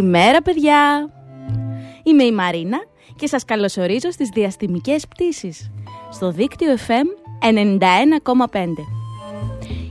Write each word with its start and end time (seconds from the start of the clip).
Καλημέρα 0.00 0.42
παιδιά! 0.42 1.10
Είμαι 2.02 2.24
η 2.24 2.32
Μαρίνα 2.32 2.78
και 3.16 3.26
σας 3.26 3.44
καλωσορίζω 3.44 4.10
στις 4.10 4.28
διαστημικές 4.28 5.06
πτήσεις 5.08 5.70
στο 6.10 6.30
δίκτυο 6.30 6.74
FM 6.74 7.06
91,5. 7.40 8.68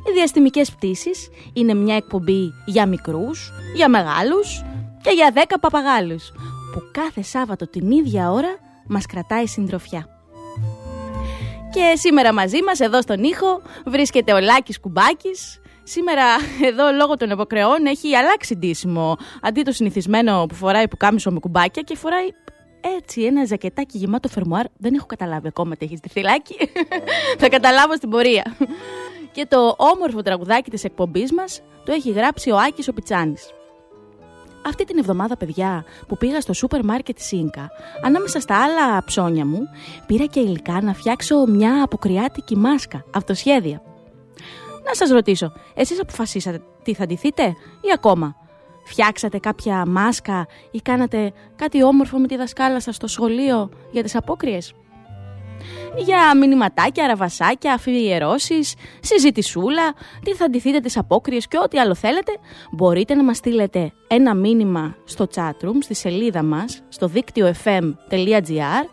Οι 0.08 0.12
διαστημικές 0.14 0.72
πτήσεις 0.72 1.30
είναι 1.54 1.74
μια 1.74 1.96
εκπομπή 1.96 2.54
για 2.66 2.86
μικρούς, 2.86 3.52
για 3.76 3.90
μεγάλους 3.90 4.64
και 5.02 5.12
για 5.12 5.32
10 5.36 5.58
παπαγάλους 5.60 6.32
που 6.74 6.82
κάθε 6.92 7.22
Σάββατο 7.22 7.68
την 7.68 7.92
ίδια 7.92 8.32
ώρα 8.32 8.58
μας 8.88 9.06
κρατάει 9.06 9.46
συντροφιά. 9.46 10.08
Και 11.72 11.94
σήμερα 11.98 12.34
μαζί 12.34 12.64
μας 12.64 12.80
εδώ 12.80 13.02
στον 13.02 13.24
ήχο 13.24 13.62
βρίσκεται 13.86 14.34
ο 14.34 14.40
Λάκης 14.40 14.80
Κουμπάκης. 14.80 15.62
Σήμερα 15.92 16.24
εδώ 16.70 16.92
λόγω 16.92 17.16
των 17.16 17.30
εποκρεών 17.30 17.86
έχει 17.86 18.16
αλλάξει 18.16 18.56
ντύσιμο. 18.56 19.18
Αντί 19.42 19.62
το 19.62 19.72
συνηθισμένο 19.72 20.46
που 20.46 20.56
φοράει 20.56 20.88
που 20.88 20.98
κάμισο 20.98 21.32
με 21.32 21.40
κουμπάκια 21.40 21.82
και 21.82 21.96
φοράει 21.96 22.28
έτσι 22.98 23.22
ένα 23.22 23.46
ζακετάκι 23.46 23.98
γεμάτο 23.98 24.28
φερμουάρ. 24.28 24.66
Δεν 24.78 24.94
έχω 24.94 25.06
καταλάβει 25.06 25.48
ακόμα 25.48 25.76
τι 25.76 25.86
έχει 25.86 25.98
στη 25.98 26.10
θυλάκι. 26.10 26.56
Θα 27.40 27.50
καταλάβω 27.50 27.96
στην 27.96 28.10
πορεία. 28.10 28.56
και 29.32 29.46
το 29.46 29.76
όμορφο 29.78 30.22
τραγουδάκι 30.22 30.70
της 30.70 30.84
εκπομπής 30.84 31.34
μας 31.34 31.62
το 31.86 31.92
έχει 31.92 32.12
γράψει 32.12 32.52
ο 32.52 32.58
Άκης 32.58 32.88
ο 32.88 32.94
Πιτσάνης. 32.94 33.54
Αυτή 34.66 34.84
την 34.84 34.98
εβδομάδα, 34.98 35.38
παιδιά, 35.38 35.86
που 36.08 36.18
πήγα 36.18 36.42
στο 36.42 36.54
σούπερ 36.54 36.86
μάρκετ 36.86 37.18
Σίνκα, 37.20 37.70
ανάμεσα 38.04 38.40
στα 38.40 38.64
άλλα 38.64 39.04
ψώνια 39.04 39.46
μου, 39.46 39.60
πήρα 40.08 40.26
και 40.26 40.40
υλικά 40.40 40.82
να 40.82 40.94
φτιάξω 40.94 41.46
μια 41.48 41.84
αποκριάτικη 41.84 42.58
μάσκα, 42.58 43.06
αυτοσχέδια. 43.14 43.82
Να 44.86 44.94
σας 44.94 45.10
ρωτήσω, 45.10 45.52
εσείς 45.74 46.02
αποφασίσατε 46.02 46.62
τι 46.84 46.94
θα 46.94 47.06
ντυθείτε 47.06 47.44
ή 47.82 47.92
ακόμα; 47.94 48.36
Φτιάξατε 48.84 49.38
κάποια 49.38 49.86
μάσκα 49.88 50.48
ή 50.72 50.80
κάνατε 50.82 51.34
κάτι 51.56 51.84
όμορφο 51.84 52.18
με 52.18 52.28
τη 52.28 52.36
δασκάλα 52.36 52.80
σας 52.80 52.96
στο 52.96 53.08
σχολείο 53.08 53.70
για 53.92 54.04
τις 54.04 54.16
απόκριες; 54.16 54.74
Για 55.98 56.38
μηνυματάκια, 56.38 57.04
αραβασάκια, 57.04 57.74
αφιερώσεις, 57.74 58.74
συζητησούλα, 59.00 59.94
τι 60.24 60.34
θα 60.34 60.50
ντυθείτε 60.50 60.80
τις 60.80 60.98
απόκριες 60.98 61.48
και 61.48 61.58
ό,τι 61.64 61.80
άλλο 61.80 61.96
θέλετε, 61.96 62.32
μπορείτε 62.72 63.16
να 63.16 63.24
μας 63.24 63.38
στείλετε 63.38 63.92
ένα 64.08 64.36
μήνυμα 64.36 64.96
στο 65.06 65.28
chatroom, 65.36 65.78
στη 65.80 65.94
σελίδα 65.94 66.44
μας, 66.44 66.82
στο 66.90 67.08
δίκτυο 67.08 67.54
fm.gr 67.64 68.86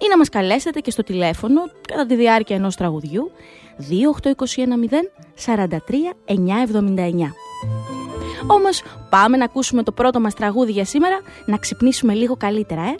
ή 0.00 0.08
να 0.08 0.16
μας 0.18 0.28
καλέσετε 0.28 0.80
και 0.80 0.90
στο 0.90 1.02
τηλέφωνο 1.02 1.60
κατά 1.88 2.06
τη 2.06 2.16
διάρκεια 2.16 2.56
ενός 2.56 2.76
τραγουδιού 2.76 3.30
28210 3.78 5.10
43 5.46 6.14
979. 6.26 7.32
Όμως 8.46 8.82
πάμε 9.10 9.36
να 9.36 9.44
ακούσουμε 9.44 9.82
το 9.82 9.92
πρώτο 9.92 10.20
μας 10.20 10.34
τραγούδι 10.34 10.72
για 10.72 10.84
σήμερα, 10.84 11.20
να 11.46 11.56
ξυπνήσουμε 11.56 12.14
λίγο 12.14 12.36
καλύτερα, 12.36 12.82
ε. 12.82 12.94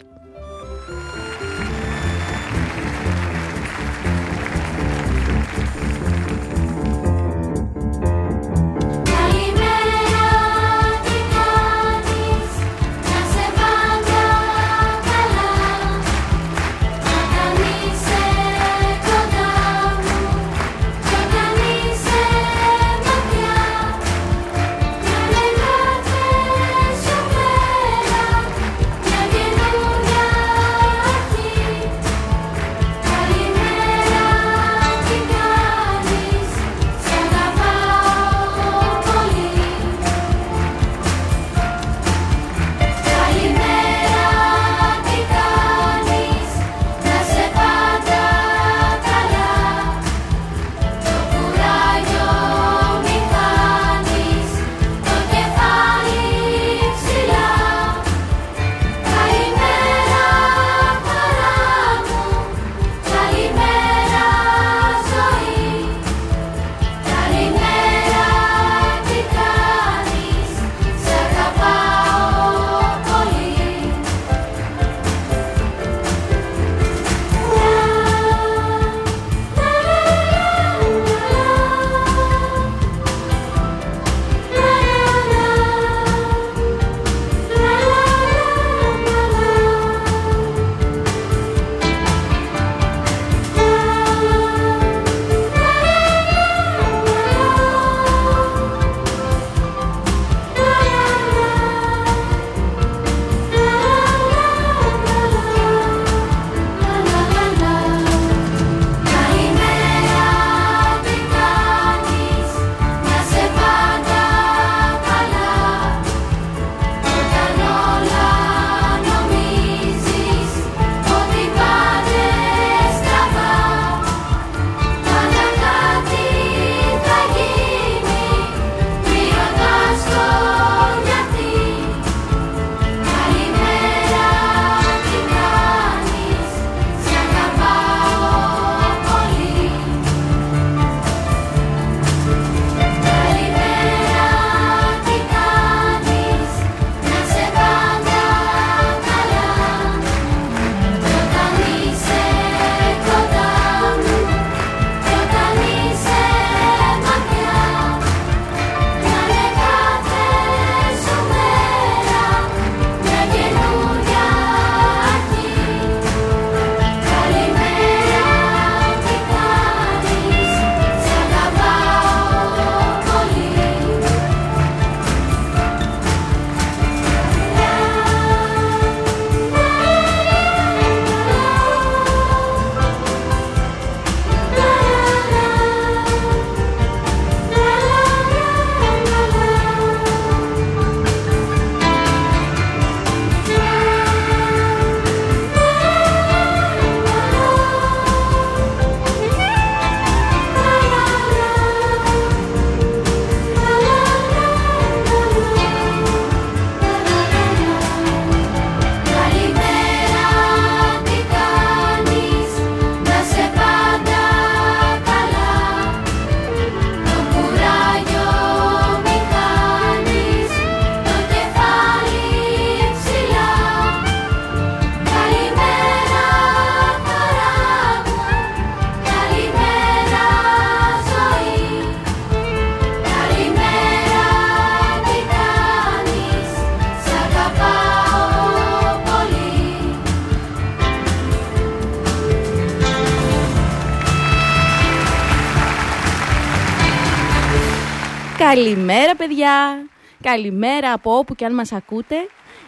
Καλημέρα 248.49 249.15
παιδιά, 249.15 249.85
καλημέρα 250.21 250.93
από 250.93 251.17
όπου 251.17 251.35
και 251.35 251.45
αν 251.45 251.53
μας 251.53 251.71
ακούτε. 251.71 252.15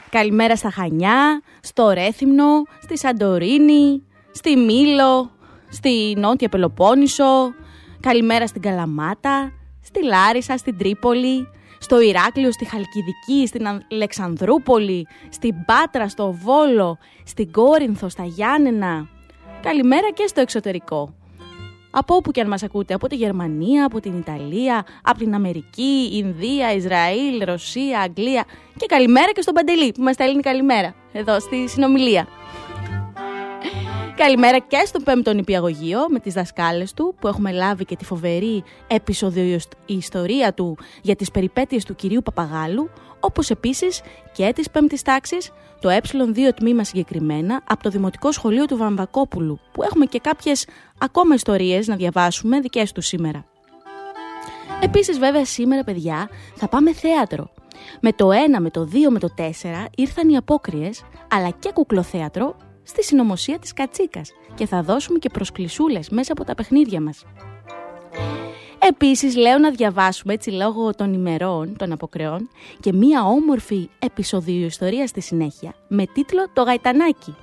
Καλημέρα 0.10 0.56
στα 0.56 0.70
Χανιά, 0.70 1.42
στο 1.62 1.90
Ρέθυμνο, 1.90 2.64
στη 2.82 2.98
Σαντορίνη, 2.98 4.04
στη 4.32 4.56
Μήλο, 4.56 5.32
στη 5.70 6.14
Νότια 6.18 6.50
Πελοπόννησο. 6.50 7.54
Καλημέρα 8.00 8.48
στην 8.48 8.62
Καλαμάτα, 8.62 9.52
στη 9.84 10.04
Λάρισα, 10.04 10.58
στην 10.58 10.78
Τρίπολη, 10.78 11.48
στο 11.80 12.02
Ηράκλειο, 12.02 12.52
στη 12.52 12.66
Χαλκιδική, 12.66 13.48
στην 13.48 13.84
Αλεξανδρούπολη, 13.92 15.08
στην 15.30 15.56
Πάτρα, 15.66 16.10
στο 16.10 16.32
Βόλο, 16.32 16.98
στην 17.24 17.52
Κόρινθο, 17.52 18.10
στα 18.10 18.24
Γιάννενα. 18.24 19.08
Καλημέρα 19.62 20.12
και 20.12 20.28
στο 20.28 20.42
εξωτερικό 20.42 21.14
από 21.92 22.16
όπου 22.16 22.32
και 22.32 22.42
αν 22.42 22.48
μας 22.48 22.64
ακούτε, 22.64 22.94
από 22.94 23.08
τη 23.08 23.16
Γερμανία, 23.16 23.86
από 23.86 24.00
την 24.00 24.18
Ιταλία, 24.18 24.86
από 25.02 25.18
την 25.18 25.34
Αμερική, 25.34 26.10
Ινδία, 26.12 26.74
Ισραήλ, 26.74 27.44
Ρωσία, 27.46 28.00
Αγγλία 28.00 28.46
και 28.78 28.86
καλημέρα 28.86 29.32
και 29.32 29.42
στον 29.42 29.54
Παντελή 29.54 29.92
που 29.92 30.02
μας 30.02 30.14
στέλνει 30.14 30.42
καλημέρα 30.42 30.96
εδώ 31.12 31.40
στη 31.40 31.68
συνομιλία. 31.70 32.28
Καλημέρα 34.16 34.60
και 34.60 34.84
στον 34.86 35.04
πέμπτο 35.04 35.34
νηπιαγωγείο 35.34 36.00
με 36.10 36.20
τις 36.20 36.34
δασκάλες 36.34 36.94
του 36.94 37.16
που 37.20 37.28
έχουμε 37.28 37.52
λάβει 37.52 37.86
και 37.86 37.96
τη 37.96 38.06
φοβερή 38.06 38.64
επεισόδιο 38.88 39.60
ιστορία 39.86 40.54
του 40.54 40.78
για 41.02 41.16
τις 41.16 41.32
περιπέτειες 41.32 41.86
του 41.86 41.96
κυρίου 41.96 42.22
Παπαγάλου 42.22 42.90
όπως 43.22 43.50
επίσης 43.50 44.02
και 44.32 44.52
της 44.56 44.70
πέμπτης 44.70 45.02
τάξης 45.02 45.52
το 45.82 45.90
ε2 45.90 46.54
τμήμα 46.56 46.84
συγκεκριμένα 46.84 47.62
από 47.68 47.84
το 47.84 47.90
Δημοτικό 47.90 48.32
Σχολείο 48.32 48.66
του 48.66 48.78
Βαμβακόπουλου 48.78 49.60
που 49.72 49.84
έχουμε 49.84 50.06
και 50.06 50.20
κάποιες 50.20 50.68
ακόμα 50.98 51.36
ιστορίες 51.36 51.88
να 51.88 51.96
διαβάσουμε 51.96 52.60
δικές 52.60 52.92
τους 52.92 53.06
σήμερα. 53.08 53.46
Επίσης 54.82 55.20
βέβαια 55.20 55.46
σήμερα 55.46 55.84
παιδιά 55.84 56.30
θα 56.56 56.68
πάμε 56.68 56.94
θέατρο. 56.94 57.50
Με 58.02 58.12
το 58.14 58.30
1, 58.30 58.34
με 58.60 58.70
το 58.70 58.90
2, 58.92 58.96
με 59.10 59.20
το 59.20 59.28
4 59.38 59.42
ήρθαν 59.96 60.30
οι 60.30 60.38
απόκριες 60.38 61.04
αλλά 61.30 61.50
και 61.50 61.72
κουκλοθέατρο 61.74 62.56
στη 62.84 63.04
συνωμοσία 63.04 63.60
της 63.60 63.74
Κατσίκας 63.74 64.32
και 64.56 64.66
θα 64.66 64.82
δώσουμε 64.84 65.20
και 65.20 65.30
προσκλησούλες 65.30 66.10
μέσα 66.10 66.32
από 66.32 66.44
τα 66.44 66.56
παιχνίδια 66.56 67.02
μας. 67.02 67.26
Επίσης 68.88 69.36
λέω 69.36 69.58
να 69.58 69.72
διαβάσουμε 69.72 70.34
έτσι 70.34 70.50
λόγω 70.52 70.96
των 70.96 71.14
ημερών 71.14 71.76
των 71.78 71.92
αποκρεών 71.92 72.50
και 72.80 72.94
μία 72.94 73.24
όμορφη 73.24 73.90
επεισοδίου 74.00 74.66
ιστορίας 74.66 75.10
στη 75.10 75.22
συνέχεια 75.22 75.74
με 75.88 76.06
τίτλο 76.06 76.50
«Το 76.54 76.62
Γαϊτανάκι». 76.64 77.36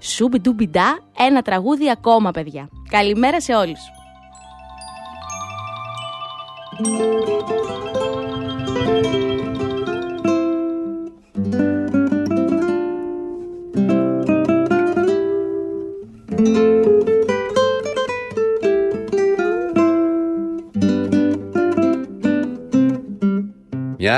Σούμπι 0.00 0.40
ντουμπιντά, 0.40 0.98
ένα 1.18 1.42
τραγούδι 1.42 1.90
ακόμα 1.90 2.30
παιδιά. 2.30 2.68
Καλημέρα 2.90 3.40
σε 3.40 3.54
όλους. 3.54 3.80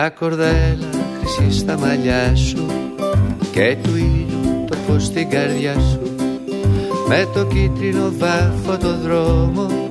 Μια 0.05 0.13
κορδέλα 0.13 0.89
χρυσή 1.19 1.59
στα 1.59 1.79
μαλλιά 1.79 2.37
σου 2.37 2.67
Και 3.53 3.77
του 3.83 3.97
ήλιου 3.97 4.65
το 4.71 4.77
φως 4.87 5.05
στην 5.05 5.31
καρδιά 5.31 5.75
σου. 5.75 6.01
Με 7.09 7.29
το 7.35 7.47
κίτρινο 7.47 8.13
βάφω 8.19 8.77
το 8.77 8.99
δρόμο 8.99 9.91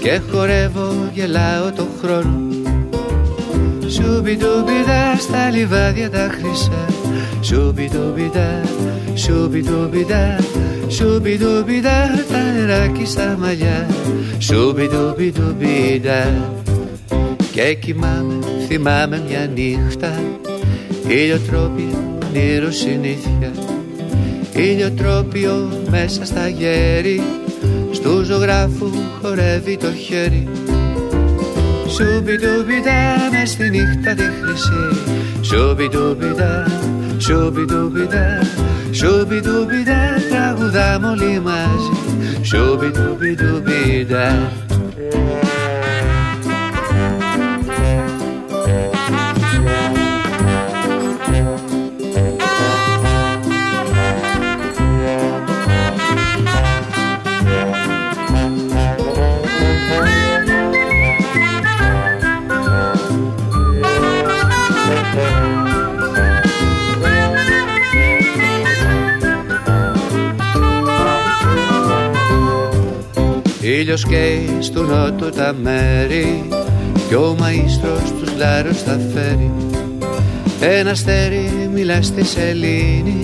Και 0.00 0.20
χορεύω 0.30 0.92
γελάω 1.12 1.72
το 1.76 1.86
χρόνο. 2.02 2.40
Σουμπιτουμπιδά 3.86 5.16
στα 5.18 5.50
λιβάδια 5.50 6.10
τα 6.10 6.30
χρυσά. 6.30 6.84
Σουμπιτουμπιδά, 7.40 8.60
σουμπιτουμπιδά 9.14 10.36
Σουμπιτουμπιδά 10.88 12.08
τα 12.32 12.38
νεράκι 12.38 13.06
στα 13.06 13.36
μαλλιά. 13.40 13.86
Σουμπιτουμπιτουμπιδά 14.38 16.50
Και 17.60 17.74
κοιμάμαι 17.74 18.38
θυμάμαι 18.66 19.22
μια 19.28 19.50
νύχτα. 19.54 20.22
Ηλιοτρόπιο 21.08 22.18
όνειρο 22.26 22.70
συνήθεια. 22.70 23.52
Ηλιοτρόπιο 24.54 25.68
μέσα 25.90 26.24
στα 26.24 26.48
γέρη 26.48 27.22
Στου 27.92 28.24
ζωγράφου 28.24 28.90
χορεύει 29.22 29.76
το 29.76 29.92
χέρι. 29.92 30.48
Σουμπιτουμπιτά 31.88 33.28
μες 33.32 33.50
στη 33.50 33.70
νύχτα 33.70 34.14
τη 34.14 34.22
χρυσή. 34.22 35.00
Σουμπιτουμπιτά, 35.40 36.66
σουμπιτουμπιτά 37.18 38.38
Σουμπιτουμπιτά 38.90 40.14
τραγουδάμε 40.30 41.08
όλοι 41.08 41.40
μαζί. 41.40 41.92
Σουμπιτουμπιτουμπιτά 42.42 44.52
ήλιος 73.90 74.04
καίει 74.04 74.56
στου 74.60 74.82
νότου 74.82 75.28
τα 75.30 75.54
μέρη 75.62 76.48
Κι 77.08 77.14
ο 77.14 77.36
μαΐστρος 77.40 78.12
τους 78.20 78.36
λάρους 78.36 78.82
θα 78.82 78.98
φέρει. 79.14 79.52
Ένα 80.60 80.90
αστέρι 80.90 81.70
μιλά 81.74 82.02
στη 82.02 82.24
σελήνη 82.24 83.20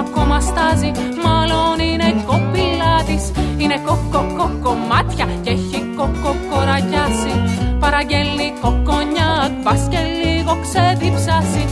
ακόμα 0.00 0.40
στάζει, 0.40 0.90
μάλλον 1.24 1.78
είναι 1.78 2.08
κοπηλάτης 2.26 3.24
Είναι 3.56 3.78
κοκοκοκομάτια 3.86 5.26
και 5.42 5.50
έχει 5.50 5.80
κοκοκοραγιάσει 5.96 7.32
Παραγγέλνει 7.78 8.52
κοκονιάκ, 8.60 9.52
μπας 9.62 9.88
και 9.90 9.98
λίγο 10.22 10.52
ξεδιψάσει 10.64 11.64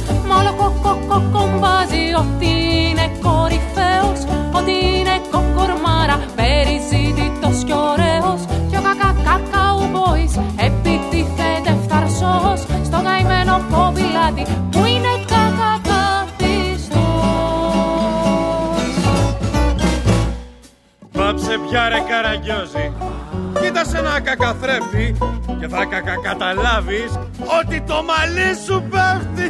καραγκιόζη. 22.09 22.87
Κοίτασε 23.61 23.99
ένα 23.99 24.21
κακαθρέφτη 24.21 25.07
και 25.61 25.69
θα 25.69 25.85
κακακαταλάβεις 25.85 27.11
ότι 27.59 27.81
το 27.81 27.99
μαλλί 28.09 28.51
σου 28.65 28.77
πέφτει. 28.91 29.47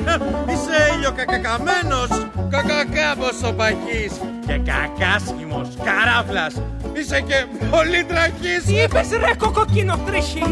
Είσαι 0.52 0.78
ήλιο 0.94 1.12
κακακαμένος, 1.18 2.10
κακακάμπος 2.54 3.38
ο 3.48 3.52
παχής 3.58 4.12
και 4.46 4.60
κακάσχημος 4.70 5.68
καράφλας. 5.86 6.54
Είσαι 6.92 7.20
και 7.20 7.38
πολύ 7.70 8.04
τραχής. 8.04 8.62
Τι 8.66 8.74
είπες 8.82 9.08
ρε 9.10 9.34
κοκοκίνο 9.38 9.96
τρίχη 10.06 10.44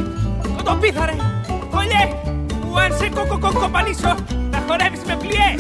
Το 0.64 0.75
πίθα 0.80 1.06
ρε 1.06 1.16
Κολλιέ 1.70 2.04
που 2.60 2.78
αν 2.78 2.96
σε 2.98 3.08
κοκοκοκοπαλίσω 3.08 4.14
θα 4.50 4.62
χορεύεις 4.66 5.00
με 5.06 5.16
πλιέ 5.16 5.54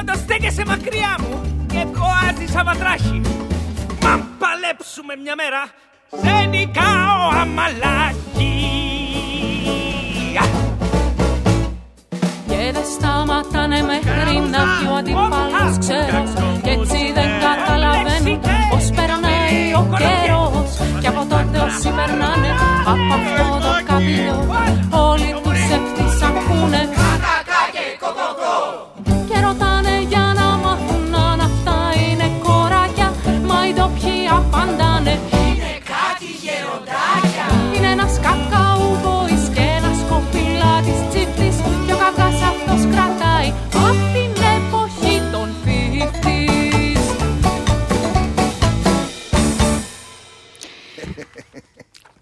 Όταν 0.00 0.16
στέκεσαι 0.16 0.62
μακριά 0.66 1.16
μου 1.20 1.40
και 1.66 1.86
κοάζεις 1.98 2.56
αβατράχη 2.56 3.20
Μα 4.16 4.26
παλέψουμε 4.42 5.14
μια 5.22 5.34
μέρα. 5.40 5.62
Σε 6.22 6.46
νικάω 6.52 7.22
αμαλάκι 7.42 8.54
Και 12.48 12.72
δεν 12.74 12.86
σταματάνε 12.94 13.82
μέχρι 13.82 14.38
να 14.52 14.60
πιω 14.72 14.92
αντιπάλους 14.98 15.78
ξέρω. 15.78 16.20
Κι 16.62 16.68
έτσι 16.68 17.00
δεν 17.16 17.30
καταλαβαίνουν 17.44 18.40
πως 18.70 18.84
περνάει 18.96 19.60
ο 19.80 19.82
καιρός. 20.00 20.70
Κι 21.00 21.06
από 21.06 21.22
τότε 21.32 21.58
όσοι 21.66 21.88
περνάνε 21.98 22.50
από 22.92 23.12
αυτό 23.18 23.46
το 23.64 23.72
καπηλό 23.88 24.38
Όλοι 25.10 25.30
τους 25.42 25.60
ευτύς 25.76 26.22
ακούνε 26.28 26.82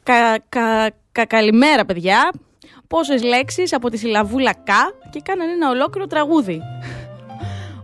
Κα, 0.04 0.38
κα, 0.49 0.90
κα, 1.12 1.26
καλημέρα, 1.26 1.84
παιδιά. 1.84 2.32
Πόσες 2.87 3.23
λέξεις 3.23 3.73
από 3.73 3.90
τη 3.90 3.96
συλλαβούλα 3.96 4.52
κα 4.52 4.92
και 5.11 5.20
κάνανε 5.25 5.52
ένα 5.52 5.68
ολόκληρο 5.70 6.06
τραγούδι. 6.06 6.61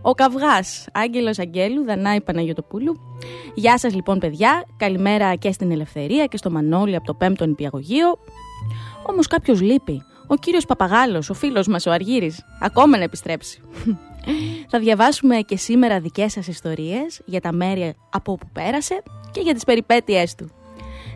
Ο 0.01 0.13
καυγάς, 0.13 0.87
Άγγελος 0.93 1.39
Αγγέλου, 1.39 1.83
Δανάη 1.83 2.21
Παναγιωτοπούλου. 2.21 2.99
Γεια 3.53 3.77
σας 3.77 3.93
λοιπόν 3.93 4.19
παιδιά, 4.19 4.65
καλημέρα 4.77 5.35
και 5.35 5.51
στην 5.51 5.71
Ελευθερία 5.71 6.25
και 6.25 6.37
στο 6.37 6.51
Μανώλη 6.51 6.95
από 6.95 7.13
το 7.13 7.17
5ο 7.25 7.47
νηπιαγωγείο. 7.47 8.07
Όμως 9.03 9.27
κάποιος 9.27 9.61
λείπει. 9.61 10.03
Ο 10.27 10.35
κύριος 10.35 10.65
Παπαγάλος, 10.65 11.29
ο 11.29 11.33
φίλος 11.33 11.67
μας 11.67 11.85
ο 11.85 11.91
Αργύρης, 11.91 12.45
ακόμα 12.61 12.97
να 12.97 13.03
επιστρέψει. 13.03 13.61
Θα 14.71 14.79
διαβάσουμε 14.79 15.35
και 15.35 15.57
σήμερα 15.57 15.99
δικές 15.99 16.31
σας 16.31 16.47
ιστορίες 16.47 17.21
για 17.25 17.41
τα 17.41 17.51
μέρη 17.51 17.95
από 18.09 18.31
όπου 18.31 18.47
πέρασε 18.53 19.03
και 19.31 19.41
για 19.41 19.53
τις 19.53 19.63
περιπέτειές 19.63 20.35
του. 20.35 20.51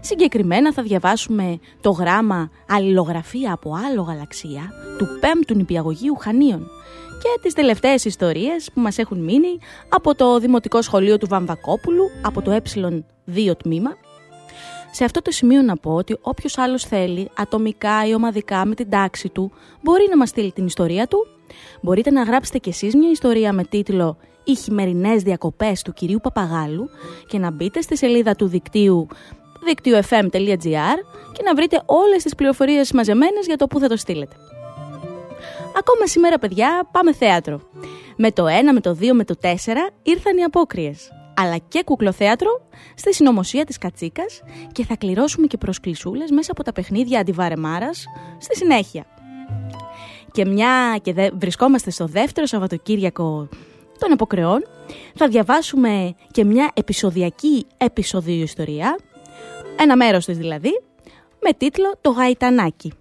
Συγκεκριμένα 0.05 0.73
θα 0.73 0.83
διαβάσουμε 0.83 1.59
το 1.81 1.89
γράμμα 1.89 2.49
«Αλληλογραφία 2.69 3.53
από 3.53 3.75
άλλο 3.89 4.01
γαλαξία» 4.01 4.71
του 4.97 5.07
5ου 5.21 5.55
νηπιαγωγείου 5.55 6.15
Χανίων 6.15 6.67
και 7.21 7.39
τις 7.41 7.53
τελευταίες 7.53 8.05
ιστορίες 8.05 8.69
που 8.73 8.79
μας 8.79 8.97
έχουν 8.97 9.23
μείνει 9.23 9.57
από 9.89 10.15
το 10.15 10.39
Δημοτικό 10.39 10.81
Σχολείο 10.81 11.17
του 11.17 11.27
Βαμβακόπουλου, 11.27 12.03
από 12.21 12.41
το 12.41 12.57
ε2 12.57 13.57
τμήμα. 13.57 13.97
Σε 14.91 15.03
αυτό 15.03 15.21
το 15.21 15.31
σημείο 15.31 15.61
να 15.61 15.77
πω 15.77 15.93
ότι 15.93 16.17
όποιος 16.21 16.57
άλλος 16.57 16.83
θέλει, 16.83 17.29
ατομικά 17.37 18.07
ή 18.07 18.13
ομαδικά 18.13 18.65
με 18.65 18.75
την 18.75 18.89
τάξη 18.89 19.29
του, 19.29 19.51
μπορεί 19.81 20.07
να 20.09 20.17
μας 20.17 20.29
στείλει 20.29 20.51
την 20.51 20.65
ιστορία 20.65 21.07
του. 21.07 21.27
Μπορείτε 21.81 22.11
να 22.11 22.23
γράψετε 22.23 22.57
κι 22.57 22.69
εσείς 22.69 22.95
μια 22.95 23.09
ιστορία 23.09 23.53
με 23.53 23.63
τίτλο 23.63 24.17
«Οι 24.43 24.55
χειμερινές 24.55 25.23
διακοπές 25.23 25.81
του 25.81 25.93
κυρίου 25.93 26.19
Παπαγάλου» 26.23 26.89
και 27.27 27.37
να 27.37 27.51
μπείτε 27.51 27.81
στη 27.81 27.97
σελίδα 27.97 28.35
του 28.35 28.47
δικτύου 28.47 29.07
δικτύου.fm.gr 29.65 30.97
και 31.31 31.43
να 31.43 31.55
βρείτε 31.55 31.81
όλες 31.85 32.23
τις 32.23 32.35
πληροφορίες 32.35 32.91
μαζεμένες 32.91 33.45
για 33.45 33.57
το 33.57 33.67
που 33.67 33.79
θα 33.79 33.87
το 33.87 33.97
στείλετε. 33.97 34.35
Ακόμα 35.77 36.07
σήμερα, 36.07 36.39
παιδιά, 36.39 36.87
πάμε 36.91 37.13
θέατρο. 37.13 37.61
Με 38.17 38.31
το 38.31 38.45
1, 38.45 38.49
με 38.73 38.79
το 38.79 38.97
2, 38.99 39.11
με 39.13 39.23
το 39.23 39.35
4 39.41 39.47
ήρθαν 40.03 40.37
οι 40.37 40.43
απόκριες. 40.43 41.09
Αλλά 41.37 41.57
και 41.57 41.81
κουκλοθέατρο 41.85 42.67
στη 42.95 43.13
συνωμοσία 43.13 43.65
της 43.65 43.77
Κατσίκας 43.77 44.41
και 44.71 44.85
θα 44.85 44.95
κληρώσουμε 44.95 45.47
και 45.47 45.57
προσκλησούλες 45.57 46.31
μέσα 46.31 46.51
από 46.51 46.63
τα 46.63 46.71
παιχνίδια 46.71 47.19
αντιβαρεμάρας 47.19 48.05
στη 48.37 48.55
συνέχεια. 48.55 49.05
Και 50.31 50.45
μια 50.45 50.99
και 51.01 51.13
δε, 51.13 51.29
βρισκόμαστε 51.33 51.91
στο 51.91 52.05
δεύτερο 52.05 52.45
Σαββατοκύριακο 52.45 53.49
των 53.99 54.11
αποκρεών, 54.11 54.65
θα 55.15 55.27
διαβάσουμε 55.27 56.15
και 56.31 56.43
μια 56.43 56.71
επεισοδιακή 56.73 57.65
επεισοδίου 57.77 58.41
ιστορία, 58.41 58.95
ένα 59.75 59.95
μέρος 59.95 60.25
της 60.25 60.37
δηλαδή, 60.37 60.81
με 61.41 61.53
τίτλο 61.53 61.97
«Το 62.01 62.09
Γαϊτανάκι». 62.09 62.93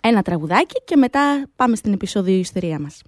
Ένα 0.00 0.22
τραγουδάκι 0.22 0.82
και 0.84 0.96
μετά 0.96 1.46
πάμε 1.56 1.76
στην 1.76 1.92
επεισόδιο 1.92 2.36
ιστορία 2.36 2.80
μας. 2.80 3.02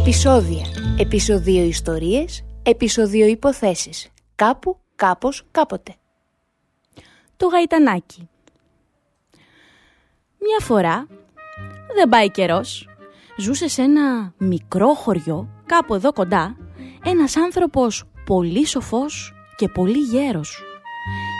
Επισόδια. 0.00 0.64
Επισοδίο 0.98 1.62
ιστορίες. 1.62 2.44
Επισοδίο 2.62 3.26
υποθέσεις. 3.26 4.08
Κάπου, 4.34 4.78
κάπως, 4.96 5.42
κάποτε. 5.50 5.94
Το 7.36 7.46
γαϊτανάκι. 7.46 8.28
Μια 10.38 10.58
φορά, 10.60 11.06
δεν 11.96 12.08
πάει 12.08 12.30
καιρός, 12.30 12.88
ζούσε 13.36 13.68
σε 13.68 13.82
ένα 13.82 14.32
μικρό 14.38 14.94
χωριό, 14.94 15.48
κάπου 15.66 15.94
εδώ 15.94 16.12
κοντά, 16.12 16.56
ένας 17.04 17.36
άνθρωπος 17.36 18.04
πολύ 18.24 18.66
σοφός 18.66 19.34
και 19.56 19.68
πολύ 19.68 19.98
γέρος. 19.98 20.62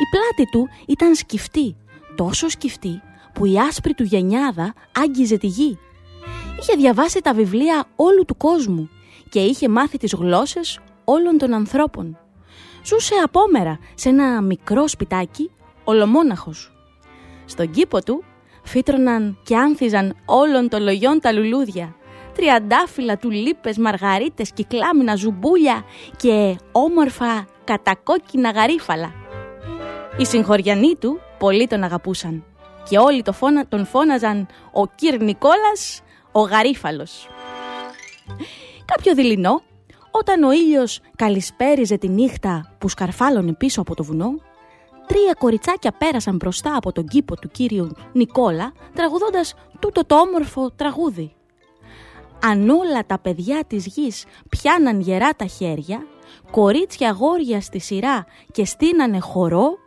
Η 0.02 0.04
πλάτη 0.10 0.50
του 0.50 0.68
ήταν 0.86 1.14
σκυφτή, 1.14 1.76
τόσο 2.16 2.48
σκυφτή 2.48 3.00
που 3.32 3.46
η 3.46 3.58
άσπρη 3.58 3.94
του 3.94 4.02
γενιάδα 4.02 4.74
άγγιζε 4.92 5.36
τη 5.36 5.46
γη. 5.46 5.78
Είχε 6.60 6.76
διαβάσει 6.76 7.20
τα 7.20 7.34
βιβλία 7.34 7.84
όλου 7.96 8.24
του 8.24 8.36
κόσμου 8.36 8.90
και 9.28 9.40
είχε 9.40 9.68
μάθει 9.68 9.98
τις 9.98 10.14
γλώσσες 10.14 10.80
όλων 11.04 11.38
των 11.38 11.54
ανθρώπων. 11.54 12.18
Ζούσε 12.84 13.14
απόμερα 13.24 13.78
σε 13.94 14.08
ένα 14.08 14.40
μικρό 14.40 14.88
σπιτάκι, 14.88 15.50
ολομόναχος. 15.84 16.72
Στον 17.44 17.70
κήπο 17.70 18.02
του 18.02 18.24
φύτρωναν 18.62 19.38
και 19.42 19.56
άνθιζαν 19.56 20.16
όλων 20.24 20.68
των 20.68 20.82
λογιών 20.82 21.20
τα 21.20 21.32
λουλούδια. 21.32 21.94
Τριαντάφυλλα, 22.34 23.16
τουλίπες, 23.16 23.78
μαργαρίτες, 23.78 24.52
κυκλάμινα, 24.52 25.14
ζουμπούλια 25.14 25.84
και 26.16 26.56
όμορφα 26.72 27.46
κατακόκκινα 27.64 28.50
γαρίφαλα. 28.50 29.12
Οι 30.18 30.24
συγχωριανοί 30.24 30.94
του 30.94 31.20
πολύ 31.38 31.66
τον 31.66 31.82
αγαπούσαν 31.82 32.44
και 32.88 32.98
όλοι 32.98 33.22
τον 33.68 33.86
φώναζαν 33.86 34.46
ο 34.72 34.86
κύρ 34.86 35.22
Νικόλας 35.22 36.02
ο 36.32 36.40
γαρίφαλος. 36.40 37.28
Κάποιο 38.84 39.14
δειλινό, 39.14 39.62
όταν 40.10 40.42
ο 40.42 40.52
ήλιος 40.52 41.00
καλησπέριζε 41.16 41.96
τη 41.96 42.08
νύχτα 42.08 42.74
που 42.78 42.88
σκαρφάλωνε 42.88 43.52
πίσω 43.52 43.80
από 43.80 43.94
το 43.94 44.04
βουνό, 44.04 44.30
τρία 45.06 45.34
κοριτσάκια 45.38 45.92
πέρασαν 45.98 46.36
μπροστά 46.36 46.76
από 46.76 46.92
τον 46.92 47.06
κήπο 47.06 47.36
του 47.36 47.48
κύριου 47.48 47.90
Νικόλα, 48.12 48.72
τραγουδώντας 48.94 49.54
τούτο 49.78 50.04
το 50.04 50.14
όμορφο 50.14 50.70
τραγούδι. 50.70 51.32
Αν 52.42 52.68
όλα 52.68 53.06
τα 53.06 53.18
παιδιά 53.18 53.64
της 53.66 53.86
γης 53.86 54.24
πιάναν 54.48 55.00
γερά 55.00 55.30
τα 55.30 55.46
χέρια, 55.46 56.06
κορίτσια 56.50 57.10
γόρια 57.10 57.60
στη 57.60 57.78
σειρά 57.78 58.26
και 58.52 58.64
στείνανε 58.64 59.18
χορό, 59.18 59.78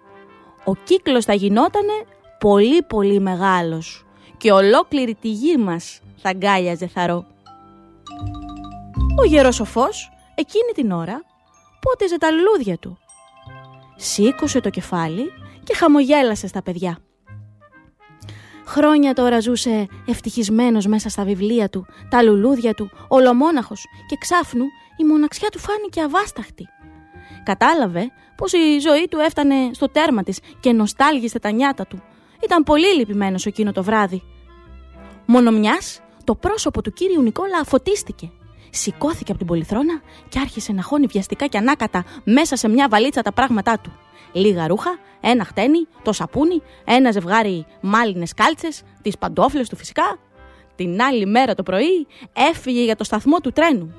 ο 0.65 0.75
κύκλος 0.75 1.25
θα 1.25 1.33
γινότανε 1.33 1.93
πολύ 2.39 2.83
πολύ 2.83 3.19
μεγάλος 3.19 4.05
και 4.41 4.51
ολόκληρη 4.51 5.15
τη 5.15 5.29
γη 5.29 5.57
μας 5.57 5.99
θα 6.17 6.29
αγκάλιαζε 6.29 6.87
θαρό. 6.87 7.25
Ο 9.19 9.25
γεροσοφός 9.25 10.11
εκείνη 10.35 10.71
την 10.75 10.91
ώρα 10.91 11.23
πότιζε 11.81 12.17
τα 12.17 12.31
λουλούδια 12.31 12.77
του. 12.77 12.97
Σήκωσε 13.95 14.59
το 14.59 14.69
κεφάλι 14.69 15.31
και 15.63 15.75
χαμογέλασε 15.75 16.47
στα 16.47 16.61
παιδιά. 16.61 16.97
Χρόνια 18.65 19.13
τώρα 19.13 19.39
ζούσε 19.39 19.87
ευτυχισμένος 20.07 20.85
μέσα 20.85 21.09
στα 21.09 21.23
βιβλία 21.23 21.69
του, 21.69 21.85
τα 22.09 22.21
λουλούδια 22.21 22.73
του, 22.73 22.89
ολομόναχος 23.07 23.85
και 24.07 24.15
ξάφνου 24.19 24.65
η 24.97 25.03
μοναξιά 25.03 25.49
του 25.49 25.59
φάνηκε 25.59 26.01
αβάσταχτη. 26.01 26.67
Κατάλαβε 27.43 28.11
πως 28.35 28.53
η 28.53 28.79
ζωή 28.79 29.07
του 29.07 29.19
έφτανε 29.19 29.55
στο 29.73 29.89
τέρμα 29.89 30.23
της 30.23 30.39
και 30.59 30.71
νοστάλγησε 30.71 31.39
τα 31.39 31.51
νιάτα 31.51 31.85
του. 31.87 32.03
Ήταν 32.43 32.63
πολύ 32.63 32.95
λυπημένος 32.95 33.45
εκείνο 33.45 33.71
το 33.71 33.83
βράδυ. 33.83 34.23
Μόνο 35.25 35.51
μιας, 35.51 36.01
το 36.23 36.35
πρόσωπο 36.35 36.81
του 36.81 36.91
κύριου 36.91 37.21
Νικόλα 37.21 37.63
φωτίστηκε. 37.65 38.31
Σηκώθηκε 38.69 39.29
από 39.31 39.39
την 39.39 39.47
πολυθρόνα 39.47 40.01
και 40.29 40.39
άρχισε 40.39 40.71
να 40.71 40.81
χώνει 40.81 41.05
βιαστικά 41.05 41.45
και 41.47 41.57
ανάκατα 41.57 42.05
μέσα 42.23 42.55
σε 42.55 42.67
μια 42.67 42.87
βαλίτσα 42.89 43.21
τα 43.21 43.33
πράγματά 43.33 43.79
του. 43.79 43.91
Λίγα 44.31 44.67
ρούχα, 44.67 44.99
ένα 45.21 45.45
χτένι, 45.45 45.87
το 46.01 46.11
σαπούνι, 46.13 46.61
ένα 46.85 47.11
ζευγάρι 47.11 47.65
μάλινες 47.81 48.33
κάλτσες, 48.33 48.81
τις 49.01 49.17
παντόφλες 49.17 49.69
του 49.69 49.75
φυσικά. 49.75 50.19
Την 50.75 51.01
άλλη 51.01 51.25
μέρα 51.25 51.55
το 51.55 51.63
πρωί 51.63 52.07
έφυγε 52.33 52.83
για 52.83 52.95
το 52.95 53.03
σταθμό 53.03 53.39
του 53.39 53.51
τρένου. 53.51 53.93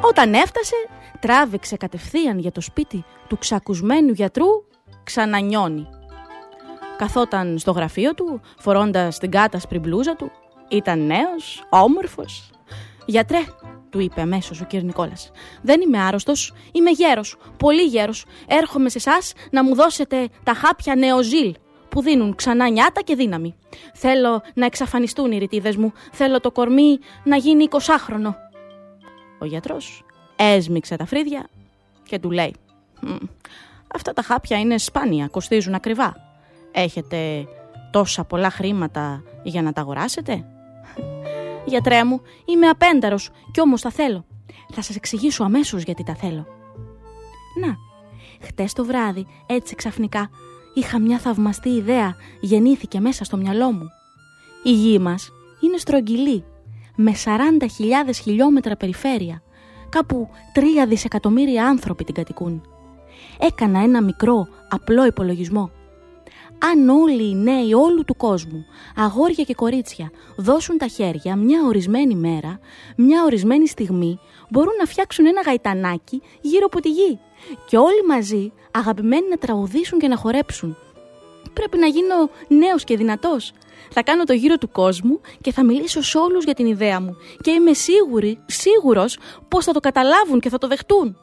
Όταν 0.00 0.34
έφτασε, 0.34 0.76
τράβηξε 1.20 1.76
κατευθείαν 1.76 2.38
για 2.38 2.52
το 2.52 2.60
σπίτι 2.60 3.04
του 3.28 3.38
ξακουσμένου 3.38 4.12
γιατρού 4.12 4.46
ξανανιώνει. 5.04 5.86
Καθόταν 6.98 7.58
στο 7.58 7.72
γραφείο 7.72 8.14
του, 8.14 8.40
φορώντας 8.58 9.18
την 9.18 9.30
κάτασπρη 9.30 9.78
μπλούζα 9.78 10.16
του. 10.16 10.30
Ήταν 10.68 11.06
νέος, 11.06 11.66
όμορφος. 11.68 12.50
«Γιατρέ», 13.06 13.38
του 13.90 14.00
είπε 14.00 14.20
αμέσως 14.20 14.60
ο 14.60 14.66
κ. 14.68 14.72
Νικόλας, 14.72 15.30
«δεν 15.62 15.80
είμαι 15.80 15.98
άρρωστος, 15.98 16.52
είμαι 16.72 16.90
γέρος, 16.90 17.36
πολύ 17.56 17.82
γέρος. 17.82 18.24
Έρχομαι 18.46 18.88
σε 18.88 18.98
εσάς 18.98 19.32
να 19.50 19.64
μου 19.64 19.74
δώσετε 19.74 20.28
τα 20.42 20.54
χάπια 20.54 20.94
νεοζήλ 20.94 21.54
που 21.88 22.02
δίνουν 22.02 22.34
ξανά 22.34 22.68
νιάτα 22.68 23.00
και 23.00 23.14
δύναμη. 23.14 23.54
Θέλω 23.94 24.42
να 24.54 24.66
εξαφανιστούν 24.66 25.32
οι 25.32 25.38
ρητίδες 25.38 25.76
μου, 25.76 25.92
θέλω 26.12 26.40
το 26.40 26.50
κορμί 26.50 26.98
να 27.24 27.36
γίνει 27.36 27.62
εικοσάχρονο». 27.62 28.36
Ο 29.38 29.44
γιατρός 29.44 30.04
έσμιξε 30.38 30.96
τα 30.96 31.06
φρύδια 31.06 31.48
και 32.02 32.18
του 32.18 32.30
λέει 32.30 32.54
«Αυτά 33.94 34.12
τα 34.12 34.22
χάπια 34.22 34.58
είναι 34.58 34.78
σπάνια, 34.78 35.26
κοστίζουν 35.26 35.74
ακριβά. 35.74 36.16
Έχετε 36.72 37.46
τόσα 37.90 38.24
πολλά 38.24 38.50
χρήματα 38.50 39.22
για 39.42 39.62
να 39.62 39.72
τα 39.72 39.80
αγοράσετε; 39.80 40.44
Γιατρέ 41.68 42.04
μου, 42.04 42.20
είμαι 42.44 42.68
απένταρος 42.68 43.30
κι 43.52 43.60
όμως 43.60 43.80
τα 43.80 43.90
θέλω. 43.90 44.24
Θα 44.72 44.82
σας 44.82 44.96
εξηγήσω 44.96 45.44
αμέσως 45.44 45.82
γιατί 45.82 46.04
τα 46.04 46.14
θέλω. 46.14 46.46
Να, 47.60 47.76
χτες 48.46 48.72
το 48.72 48.84
βράδυ, 48.84 49.26
έτσι 49.46 49.74
ξαφνικά, 49.74 50.30
είχα 50.74 50.98
μια 50.98 51.18
θαυμαστή 51.18 51.68
ιδέα, 51.68 52.16
γεννήθηκε 52.40 53.00
μέσα 53.00 53.24
στο 53.24 53.36
μυαλό 53.36 53.72
μου. 53.72 53.88
Η 54.62 54.72
γη 54.72 54.98
μας 54.98 55.30
είναι 55.60 55.76
στρογγυλή, 55.76 56.44
με 56.96 57.12
40.000 57.24 58.10
χιλιόμετρα 58.22 58.76
περιφέρεια. 58.76 59.42
Κάπου 59.88 60.28
3 60.54 60.60
δισεκατομμύρια 60.88 61.66
άνθρωποι 61.66 62.04
την 62.04 62.14
κατοικούν. 62.14 62.62
Έκανα 63.38 63.82
ένα 63.82 64.02
μικρό, 64.02 64.48
απλό 64.68 65.06
υπολογισμό 65.06 65.70
αν 66.58 66.88
όλοι 66.88 67.28
οι 67.28 67.34
νέοι 67.34 67.72
όλου 67.72 68.04
του 68.04 68.16
κόσμου, 68.16 68.64
αγόρια 68.96 69.44
και 69.44 69.54
κορίτσια, 69.54 70.10
δώσουν 70.36 70.78
τα 70.78 70.86
χέρια 70.86 71.36
μια 71.36 71.64
ορισμένη 71.64 72.14
μέρα, 72.14 72.58
μια 72.96 73.24
ορισμένη 73.24 73.68
στιγμή, 73.68 74.18
μπορούν 74.50 74.74
να 74.78 74.84
φτιάξουν 74.84 75.26
ένα 75.26 75.40
γαϊτανάκι 75.40 76.22
γύρω 76.40 76.64
από 76.66 76.80
τη 76.80 76.90
γη 76.90 77.18
και 77.68 77.76
όλοι 77.76 78.06
μαζί 78.08 78.52
αγαπημένοι 78.70 79.28
να 79.28 79.36
τραγουδήσουν 79.36 79.98
και 79.98 80.08
να 80.08 80.16
χορέψουν. 80.16 80.76
Πρέπει 81.52 81.78
να 81.78 81.86
γίνω 81.86 82.14
νέος 82.48 82.84
και 82.84 82.96
δυνατός. 82.96 83.52
Θα 83.90 84.02
κάνω 84.02 84.24
το 84.24 84.32
γύρο 84.32 84.58
του 84.58 84.70
κόσμου 84.70 85.20
και 85.40 85.52
θα 85.52 85.64
μιλήσω 85.64 86.02
σε 86.02 86.18
όλους 86.18 86.44
για 86.44 86.54
την 86.54 86.66
ιδέα 86.66 87.00
μου 87.00 87.16
και 87.40 87.50
είμαι 87.50 87.72
σίγουρη, 87.72 88.38
σίγουρος 88.46 89.18
πως 89.48 89.64
θα 89.64 89.72
το 89.72 89.80
καταλάβουν 89.80 90.40
και 90.40 90.48
θα 90.48 90.58
το 90.58 90.66
δεχτούν. 90.66 91.16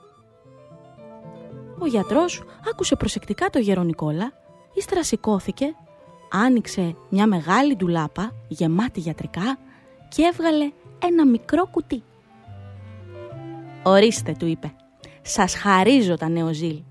Ο 1.80 1.86
γιατρός 1.86 2.44
άκουσε 2.72 2.96
προσεκτικά 2.96 3.50
το 3.50 3.60
γέρο 3.60 3.84
Νικόλα 3.84 4.32
Ύστερα 4.76 5.04
σηκώθηκε, 5.04 5.76
άνοιξε 6.32 6.96
μια 7.10 7.28
μεγάλη 7.28 7.76
ντουλάπα 7.76 8.32
γεμάτη 8.48 9.00
γιατρικά 9.00 9.58
και 10.10 10.24
έβγαλε 10.24 10.72
ένα 11.04 11.26
μικρό 11.26 11.68
κουτί. 11.72 12.04
«Ορίστε», 13.84 14.36
του 14.40 14.46
είπε, 14.46 14.74
«σας 15.22 15.56
χαρίζω 15.56 16.16
τα 16.16 16.30
νεοζήλ. 16.30 16.84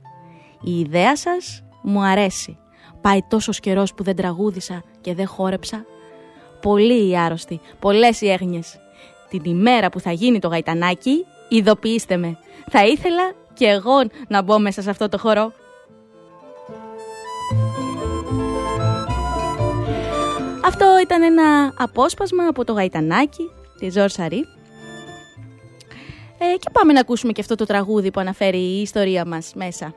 Η 0.61 0.79
ιδέα 0.79 1.17
σας 1.17 1.65
μου 1.83 2.03
αρέσει. 2.03 2.59
Πάει 3.05 3.21
τόσος 3.29 3.61
καιρός 3.61 3.95
που 3.95 4.03
δεν 4.03 4.17
τραγούδισα 4.17 4.83
και 5.01 5.15
δεν 5.15 5.27
χόρεψα; 5.27 5.85
Πολλοί 6.61 7.09
οι 7.09 7.17
άρρωστοι, 7.17 7.61
πολλές 7.79 8.21
οι 8.21 8.31
έγνοιες. 8.31 8.81
Την 9.29 9.43
ημέρα 9.45 9.91
που 9.91 10.01
θα 10.01 10.13
γίνει 10.13 10.39
το 10.39 10.49
γαϊτανάκι, 10.49 11.25
ειδοποιήστε 11.49 12.17
με. 12.17 12.39
Θα 12.71 12.87
ήθελα 12.87 13.33
και 13.55 13.67
εγώ 13.67 13.93
να 14.29 14.43
μπω 14.43 14.59
μέσα 14.59 14.83
σε 14.83 14.91
αυτό 14.91 15.09
το 15.09 15.19
χώρο. 15.19 15.53
Αυτό 20.65 20.87
ήταν 21.03 21.23
ένα 21.23 21.75
απόσπασμα 21.79 22.47
από 22.47 22.65
το 22.65 22.73
γαϊτανάκι 22.73 23.51
τη 23.79 23.91
Ζόρ 23.91 24.09
Σαρή. 24.11 24.45
Ε, 26.39 26.57
και 26.59 26.71
πάμε 26.73 26.93
να 26.93 27.01
ακούσουμε 27.01 27.33
και 27.33 27.41
αυτό 27.41 27.55
το 27.55 27.65
τραγούδι 27.65 28.11
που 28.11 28.21
αναφέρει 28.21 28.59
η 28.59 28.81
ιστορία 28.81 29.25
μας 29.25 29.53
μέσα. 29.55 29.95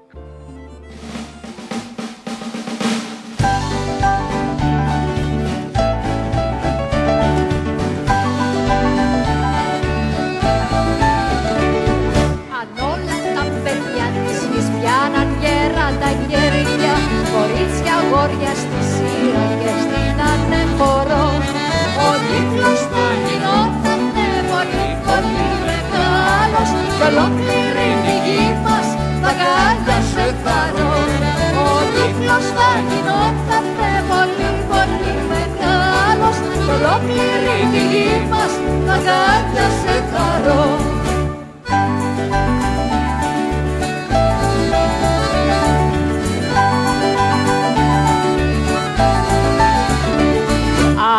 Ολόκληρη 36.78 37.58
τη 37.72 37.82
γη 37.92 38.10
μας 38.30 38.54
αγκάλια 38.94 39.68
σε 39.82 39.96
χαρώ 40.12 40.66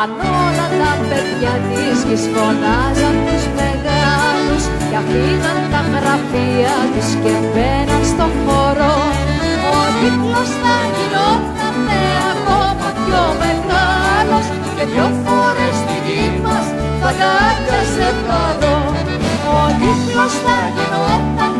Αν 0.00 0.10
όλα 0.44 0.66
τα 0.80 0.92
παιδιά 1.08 1.54
της 1.68 1.98
γης 2.08 2.24
φωνάζαν 2.34 3.16
τους 3.26 3.44
μεγάλους 3.58 4.64
και 4.90 4.96
αφήναν 4.96 5.58
τα 5.72 5.80
γραφεία 5.92 6.76
τους 6.92 7.10
και 7.22 7.32
μπαίναν 7.52 8.04
στο 8.12 8.26
χώρο 8.44 8.94
ο 9.74 9.80
κύκλος 9.98 10.48
θα 10.62 10.76
γινόταν 10.94 11.18
ακόμα 11.32 11.48
πιο 11.48 11.57
μεγάλος 14.38 14.46
και 14.76 14.84
δυο 14.92 15.08
φορές 15.24 15.74
στη 15.80 15.96
γη 16.06 16.24
μας 16.44 16.66
θα 17.00 17.10
σε 17.94 18.08
χαρώ 18.26 18.76
ο 19.54 19.60
κύκλος 19.80 20.34
θα 20.44 20.58
γινόταν 20.74 21.54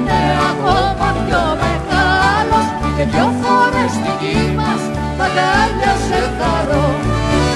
ακόμα 0.51 1.09
πιο 1.25 1.43
μεγάλος 1.63 2.67
και 2.97 3.05
δυο 3.13 3.29
φορές 3.41 3.91
στη 3.99 4.11
γη 4.21 4.39
μας 4.59 4.83
θα 5.19 5.27
σε 6.07 6.21
χαρώ 6.39 6.87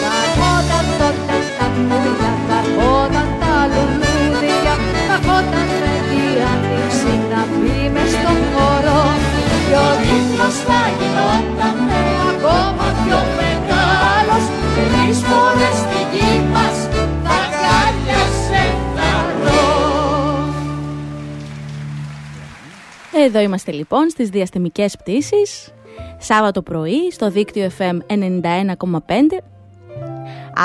Καθόταν 0.05 0.87
τότε 0.99 1.39
τα 1.59 1.67
πουλιά, 1.75 2.33
καθόταν 2.49 3.29
τα 3.41 3.55
λουλούδια 3.73 4.75
καθόταν 5.09 5.69
με 5.81 5.95
τη 6.09 6.23
άνοιξη 6.53 7.15
να 7.31 7.41
μπει 7.51 7.79
μες 7.95 8.11
στον 8.15 8.39
χώρο. 8.53 9.01
Και 9.69 9.77
ο 9.89 9.93
κύκλος 10.05 10.57
θα 10.67 10.81
γινόταν 10.97 11.79
ακόμα 12.31 12.87
πιο 13.01 13.21
μεγάλος 13.37 13.52
και 14.75 14.83
τρεις 14.93 15.19
φορές 15.21 15.77
στη 15.77 16.17
γη 16.17 16.41
μας 16.53 16.89
θα 17.23 17.39
κάλιασε 17.63 18.77
χαρό. 18.97 20.53
Εδώ 23.25 23.41
είμαστε 23.41 23.73
λοιπόν 23.73 24.11
στις 24.11 24.29
διαστημικές 24.29 24.97
πτήσεις, 24.97 25.69
Σάββατο 26.19 26.63
πρωί 26.63 27.11
στο 27.11 27.31
δίκτυο 27.31 27.71
FM 27.79 27.99
91,5 28.07 29.43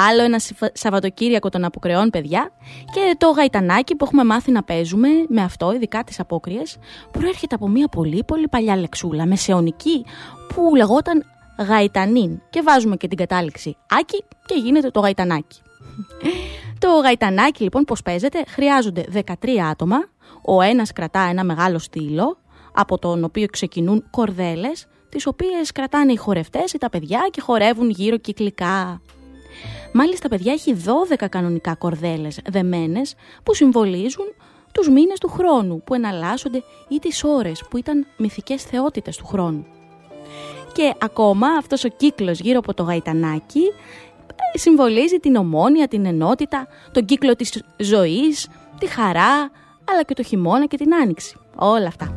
Άλλο 0.09 0.23
ένα 0.23 0.39
Σαββατοκύριακο 0.73 1.49
των 1.49 1.63
αποκρεών, 1.63 2.09
παιδιά, 2.09 2.51
και 2.93 3.15
το 3.17 3.29
γαϊτανάκι 3.29 3.95
που 3.95 4.05
έχουμε 4.05 4.23
μάθει 4.23 4.51
να 4.51 4.63
παίζουμε 4.63 5.07
με 5.27 5.41
αυτό, 5.41 5.73
ειδικά 5.73 6.03
τις 6.03 6.19
απόκριες, 6.19 6.77
προέρχεται 7.11 7.55
από 7.55 7.67
μια 7.67 7.87
πολύ 7.87 8.23
πολύ 8.23 8.47
παλιά 8.47 8.75
λεξούλα, 8.75 9.25
μεσαιωνική, 9.25 10.05
που 10.53 10.75
λεγόταν 10.75 11.23
γαϊτανίν. 11.59 12.41
Και 12.49 12.61
βάζουμε 12.61 12.95
και 12.95 13.07
την 13.07 13.17
κατάληξη 13.17 13.77
άκι 13.89 14.23
και 14.45 14.55
γίνεται 14.55 14.89
το 14.89 14.99
γαϊτανάκι. 14.99 15.61
το 16.79 16.87
γαϊτανάκι 16.87 17.63
λοιπόν 17.63 17.83
πώς 17.83 18.01
παίζεται, 18.01 18.43
χρειάζονται 18.47 19.05
13 19.13 19.23
άτομα, 19.71 19.97
ο 20.41 20.61
ένας 20.61 20.91
κρατά 20.91 21.19
ένα 21.19 21.43
μεγάλο 21.43 21.79
στήλο, 21.79 22.37
από 22.73 22.97
τον 22.97 23.23
οποίο 23.23 23.45
ξεκινούν 23.45 24.03
κορδέλες, 24.09 24.87
τις 25.09 25.25
οποίες 25.27 25.71
κρατάνε 25.71 26.11
οι 26.11 26.15
χορευτές 26.15 26.73
ή 26.73 26.77
τα 26.77 26.89
παιδιά 26.89 27.27
και 27.31 27.41
χορεύουν 27.41 27.89
γύρω 27.89 28.17
κυκλικά. 28.17 29.01
Μάλιστα, 29.93 30.27
παιδιά, 30.27 30.53
έχει 30.53 30.75
12 31.19 31.27
κανονικά 31.29 31.75
κορδέλες 31.75 32.39
δεμένες 32.49 33.15
που 33.43 33.53
συμβολίζουν 33.53 34.25
τους 34.71 34.89
μήνες 34.89 35.19
του 35.19 35.27
χρόνου 35.27 35.81
που 35.83 35.93
εναλλάσσονται 35.93 36.63
ή 36.87 36.99
τις 36.99 37.23
ώρες 37.23 37.63
που 37.69 37.77
ήταν 37.77 38.05
μυθικές 38.17 38.63
θεότητες 38.63 39.17
του 39.17 39.25
χρόνου. 39.25 39.65
Και 40.77 40.93
ακόμα 40.99 41.47
αυτός 41.47 41.83
ο 41.83 41.87
κύκλος 41.87 42.39
γύρω 42.39 42.59
από 42.59 42.73
το 42.73 42.83
γαϊτανάκι 42.83 43.61
ε, 44.53 44.57
συμβολίζει 44.57 45.17
την 45.17 45.35
ομόνια, 45.35 45.87
την 45.87 46.05
ενότητα, 46.05 46.67
τον 46.91 47.05
κύκλο 47.05 47.35
της 47.35 47.63
ζωής, 47.77 48.47
τη 48.79 48.87
χαρά, 48.87 49.51
αλλά 49.91 50.03
και 50.05 50.13
το 50.13 50.23
χειμώνα 50.23 50.65
και 50.65 50.77
την 50.77 50.95
άνοιξη. 50.95 51.37
Όλα 51.55 51.87
αυτά. 51.87 52.16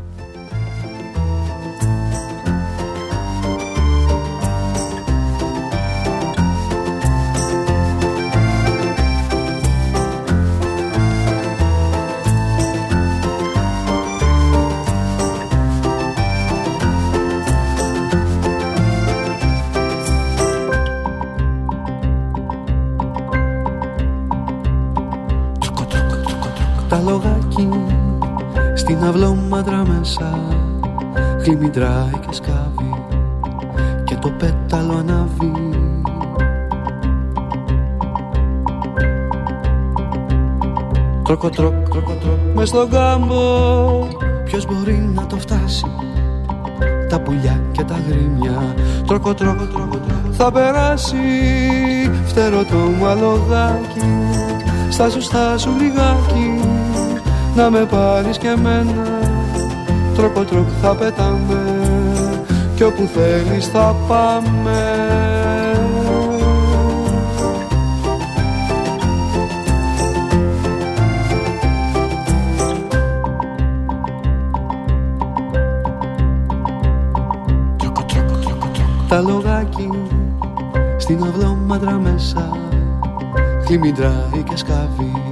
Τ' 27.11 27.24
αλογάκι 27.24 27.69
στην 28.75 29.05
αυλόμαντρα 29.05 29.83
μέσα 29.87 30.39
Χλιμιντράει 31.45 32.19
και 32.27 32.35
σκάβει 32.35 32.95
και 34.05 34.17
το 34.21 34.31
πέταλο 34.31 34.93
ανάβει. 34.93 35.53
Τρόκο 41.23 41.49
τρόκ, 41.49 41.89
τρόκο 41.89 42.13
τρόκ 42.13 42.39
μες 42.55 42.69
στον 42.69 42.91
κάμπο. 42.91 44.09
Ποιος 44.45 44.67
μπορεί 44.67 45.11
να 45.15 45.27
το 45.27 45.37
φτάσει; 45.37 45.87
Τα 47.09 47.21
πουλιά 47.21 47.63
και 47.73 47.83
τ' 47.83 47.99
αγρίμια. 48.09 48.75
Τρόκο 49.07 49.35
τρόκο 49.35 49.65
τρόκο 49.65 49.99
θα 50.31 50.53
περάσει. 50.53 51.17
Φτερό 52.27 52.65
το 52.65 52.77
μαλογάκι 53.01 54.01
Στάσου 54.91 55.23
στάσου 55.23 55.71
λιγάκι 55.79 56.70
να 57.57 57.71
με 57.71 57.85
πάρεις 57.85 58.39
και 58.39 58.49
εμένα 58.49 59.19
Τρόκο 60.15 60.45
τρόκ 60.45 60.69
θα 60.83 60.95
πετάμε 60.95 61.81
κι 62.81 62.87
όπου 62.87 63.09
θέλεις 63.15 63.67
θα 63.67 63.97
πάμε. 64.09 65.09
Τ' 79.09 79.21
αλογάκι 79.21 79.91
στην 80.99 81.23
αυλόμαντρα 81.23 81.93
μέσα 81.93 82.49
Χλιμιντράει 83.67 84.43
και 84.49 84.57
σκάβει 84.57 85.30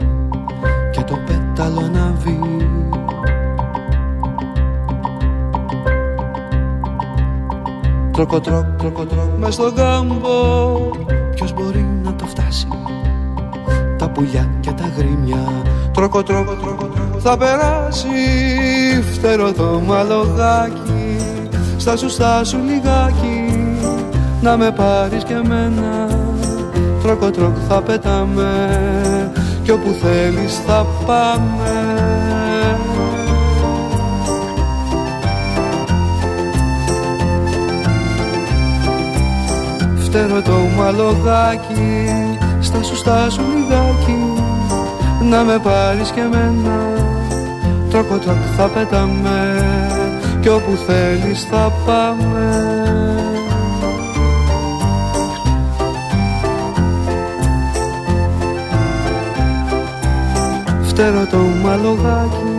Τρόκο 8.18 8.40
τρόκ, 8.40 8.64
τρόκο 8.78 9.04
τρόκ 9.04 9.38
μες 9.38 9.54
στον 9.54 9.74
κάμπο 9.74 10.28
Ποιος 11.34 11.52
μπορεί 11.52 11.86
να 12.02 12.14
το 12.14 12.24
φτάσει; 12.26 12.68
Τα 13.98 14.10
πουλιά 14.10 14.50
και 14.60 14.70
τ' 14.70 14.92
αγρίμια. 14.96 15.52
Τρόκο 15.92 16.22
τρόκο 16.22 16.52
τρόκο 16.52 16.84
τρόκο 16.84 17.18
θα 17.18 17.36
περάσει 17.36 18.08
Φτερό 19.12 19.52
το 19.52 19.82
μαλογάκι. 19.86 21.16
Στάσου 21.76 22.10
στάσου 22.10 22.58
λιγάκι. 22.58 23.68
Να 24.40 24.56
με 24.56 24.70
πάρεις 24.70 25.24
και 25.24 25.34
εμένα. 25.34 26.08
Τρόκο 27.02 27.30
τρόκ 27.30 27.56
θα 27.68 27.80
πετάμε. 27.80 28.68
Κι 29.62 29.70
όπου 29.70 29.96
θέλεις 30.02 30.58
θα 30.66 30.86
πάμε 31.06 32.47
φτερό 40.08 40.42
το 40.42 40.52
μαλογάκι 40.76 42.08
Στάσου 42.60 42.96
στάσου 42.96 43.40
λιγάκι. 43.40 44.42
Να 45.30 45.44
με 45.44 45.58
πάρεις 45.58 46.10
και 46.10 46.20
εμένα 46.20 46.78
Τρόκο 47.90 48.18
τρόκ 48.18 48.36
θα 48.56 48.66
πετάμε 48.66 49.62
Κι 50.40 50.48
όπου 50.48 50.76
θέλεις 50.86 51.42
θα 51.42 51.72
πάμε. 51.86 52.72
Φτερό 60.82 61.26
το 61.30 61.38
μαλογάκι 61.62 62.57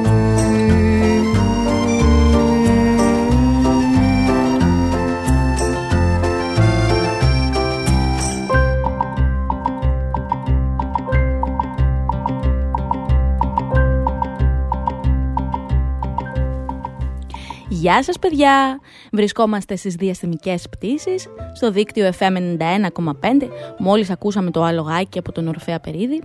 Γεια 17.89 18.04
σας 18.04 18.19
παιδιά! 18.19 18.80
Βρισκόμαστε 19.12 19.75
στις 19.75 19.95
διαστημικές 19.95 20.69
πτήσεις, 20.69 21.28
στο 21.56 21.71
δίκτυο 21.71 22.12
FM 22.19 22.38
91,5, 22.38 23.49
μόλις 23.80 24.10
ακούσαμε 24.10 24.52
το 24.52 24.63
άλογάκι 24.63 25.19
από 25.19 25.32
τον 25.32 25.47
Ορφέα 25.47 25.80
Περίδη. 25.80 26.21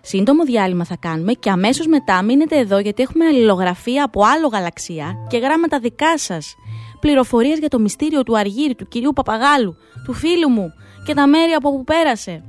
Σύντομο 0.00 0.44
διάλειμμα 0.44 0.84
θα 0.84 0.96
κάνουμε 0.96 1.32
και 1.32 1.50
αμέσως 1.50 1.86
μετά 1.86 2.22
μείνετε 2.22 2.58
εδώ 2.58 2.78
γιατί 2.78 3.02
έχουμε 3.02 3.26
αλληλογραφία 3.26 4.04
από 4.04 4.22
άλλο 4.24 4.46
γαλαξία 4.46 5.14
και 5.28 5.38
γράμματα 5.38 5.78
δικά 5.78 6.18
σας. 6.18 6.54
Πληροφορίες 7.00 7.58
για 7.58 7.68
το 7.68 7.78
μυστήριο 7.78 8.22
του 8.22 8.38
Αργύρι, 8.38 8.74
του 8.74 8.88
κυρίου 8.88 9.12
Παπαγάλου, 9.12 9.76
του 10.04 10.12
φίλου 10.12 10.48
μου 10.48 10.72
και 11.06 11.14
τα 11.14 11.26
μέρη 11.26 11.52
από 11.52 11.68
όπου 11.68 11.84
πέρασε. 11.84 12.42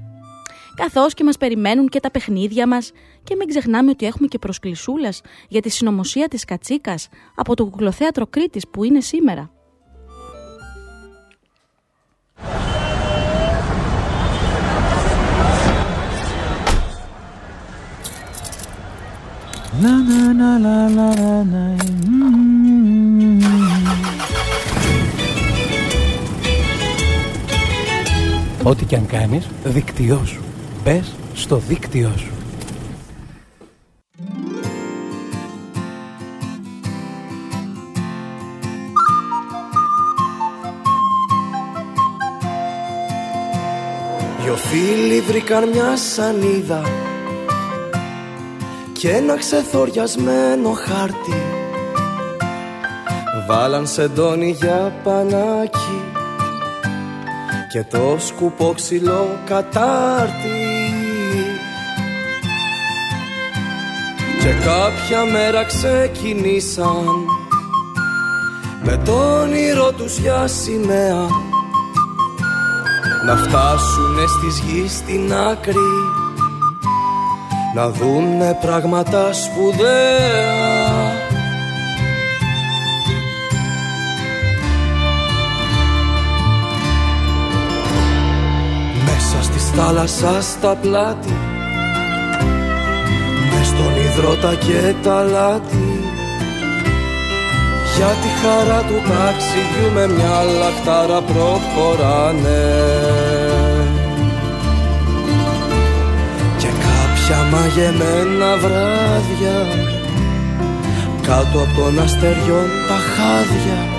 Καθώς 0.75 1.13
και 1.13 1.23
μας 1.23 1.37
περιμένουν 1.37 1.89
και 1.89 1.99
τα 1.99 2.11
παιχνίδια 2.11 2.67
μας 2.67 2.91
και 3.23 3.35
μην 3.35 3.47
ξεχνάμε 3.47 3.89
ότι 3.89 4.05
έχουμε 4.05 4.27
και 4.27 4.39
προσκλησούλας 4.39 5.21
για 5.47 5.61
τη 5.61 5.69
συνωμοσία 5.69 6.27
της 6.27 6.45
Κατσίκας 6.45 7.07
από 7.35 7.55
το 7.55 7.65
Κουκλοθέατρο 7.65 8.27
Κρήτης 8.27 8.67
που 8.67 8.83
είναι 8.83 9.01
σήμερα. 9.01 9.51
Ό,τι 28.63 28.85
και 28.85 28.95
αν 28.95 29.05
κάνεις, 29.05 29.47
δίκτυό 29.63 30.25
σου. 30.25 30.52
Μπες 30.83 31.15
στο 31.33 31.57
δίκτυό 31.57 32.11
σου. 32.17 32.31
Δυο 44.41 44.55
φίλοι 44.55 45.19
βρήκαν 45.19 45.69
μια 45.69 45.97
σανίδα 45.97 46.81
και 48.93 49.09
ένα 49.09 49.37
ξεθοριασμένο 49.37 50.71
χάρτη 50.71 51.41
Βάλαν 53.47 53.87
σε 53.87 54.07
ντόνι 54.07 54.51
για 54.59 54.93
πανάκι 55.03 56.12
και 57.73 57.83
το 57.83 58.15
σκουπό 58.19 58.73
ξυλό 58.75 59.39
κατάρτι. 59.45 60.93
Και 64.41 64.49
κάποια 64.65 65.23
μέρα 65.31 65.63
ξεκινήσαν 65.63 67.05
με 68.83 69.01
τον 69.05 69.41
όνειρο 69.41 69.91
τους 69.91 70.17
για 70.17 70.47
σημαία. 70.47 71.27
Να 73.25 73.35
φτάσουνε 73.35 74.25
στις 74.27 74.59
γης 74.59 74.91
στην 74.91 75.33
άκρη 75.33 75.91
να 77.75 77.89
δούνε 77.89 78.57
πράγματα 78.61 79.33
σπουδαία 79.33 80.82
θάλασσα 89.75 90.41
στα 90.41 90.75
πλάτη. 90.81 91.33
Μες 93.49 93.67
στον 93.67 93.93
υδρότα 94.05 94.55
και 94.55 94.93
τα 95.03 95.23
λάτι. 95.23 95.87
Για 97.95 98.11
τη 98.21 98.29
χαρά 98.41 98.81
του 98.81 98.99
ταξιδιού 99.09 99.91
με 99.93 100.07
μια 100.07 100.43
λαχτάρα 100.59 101.21
προχωράνε. 101.21 102.63
Και 106.57 106.67
κάποια 106.67 107.37
μαγεμένα 107.51 108.57
βράδια 108.57 109.91
Κάτω 111.27 111.59
από 111.59 111.81
τον 111.81 111.99
αστεριών 111.99 112.69
τα 112.87 112.97
χάδια 113.13 113.92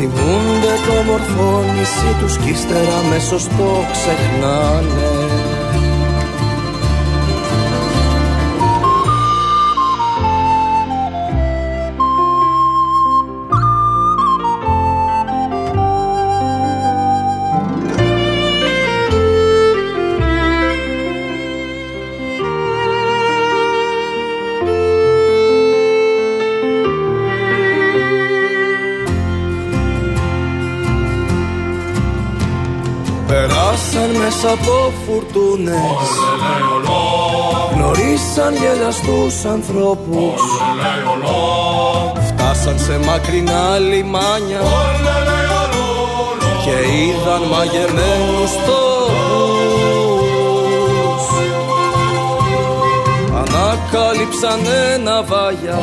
Θυμούνται 0.00 0.74
το 0.86 1.02
μορφό 1.02 1.62
νησί 1.72 2.16
τους 2.20 2.36
κι 2.36 2.50
ύστερα 2.50 3.02
μέσω 3.10 3.36
το 3.36 3.84
ξεχνάνε 3.92 5.17
Περάσαν 34.42 34.58
μέσα 34.58 34.70
από 34.70 34.92
φουρτούνες 35.06 36.08
Γνωρίσαν 37.74 38.54
γελαστούς 38.54 39.44
ανθρώπους. 39.44 40.40
Φτάσαν 42.26 42.78
σε 42.78 42.98
μακρινά 42.98 43.78
λιμάνια 43.78 44.60
Και 46.64 46.70
είδαν 46.70 47.42
μαγεμένους 47.50 48.52
τόπους. 48.66 49.16
Ανακάλυψαν 53.34 54.60
ένα 54.94 55.22
βάγια 55.22 55.78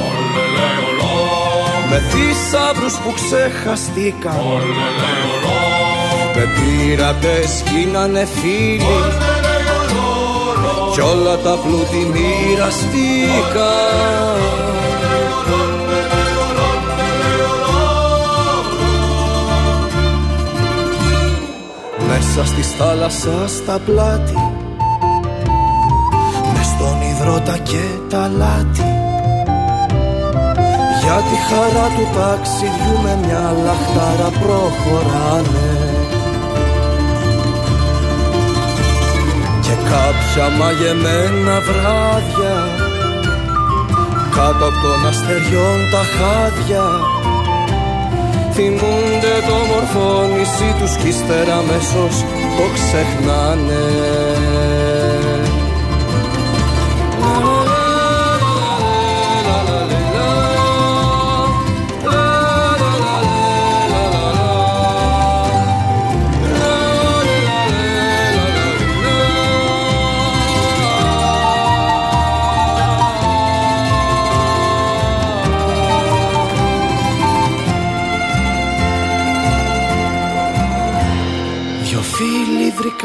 Με 1.89 2.02
θησαύρους 2.10 2.94
που 2.94 3.13
ξεχαστήκαν 3.13 4.41
με 6.36 6.48
πειρατές 6.56 7.63
γίνανε 7.71 8.26
φίλοι. 8.26 8.98
Κι 10.93 11.02
όλα 11.02 11.38
τα 11.38 11.58
πλούτη 11.63 12.12
μοιραστήκα. 12.13 13.71
Μέσα 22.08 22.45
στη 22.45 22.62
θάλασσας 22.62 23.52
στα 23.52 23.80
πλάτη 23.86 24.52
Μες 26.54 26.65
στον 26.65 27.02
υδρότα 27.12 27.58
και 27.58 27.84
τα 28.10 28.32
λάτι. 28.38 28.89
Για 31.02 31.15
τη 31.15 31.36
χαρά 31.48 31.88
του 31.95 32.08
ταξιδιού 32.19 33.02
με 33.04 33.17
μια 33.26 33.56
λαχτάρα 33.65 34.30
προχωράνε 34.39 35.85
κάποια 39.91 40.45
μαγεμένα 40.60 41.56
βράδια 41.67 42.58
κάτω 44.36 44.65
από 44.69 44.80
τον 44.84 45.08
αστεριών 45.08 45.80
τα 45.91 46.04
χάδια. 46.15 46.86
Θυμούνται 48.54 49.36
το 49.48 49.58
μορφό 49.71 50.10
νησί 50.34 50.69
τους 50.80 50.95
κι 50.95 51.08
ύστερα 51.08 51.56
αμέσως 51.63 52.15
το 52.58 52.65
ξεχνάνε 52.76 53.84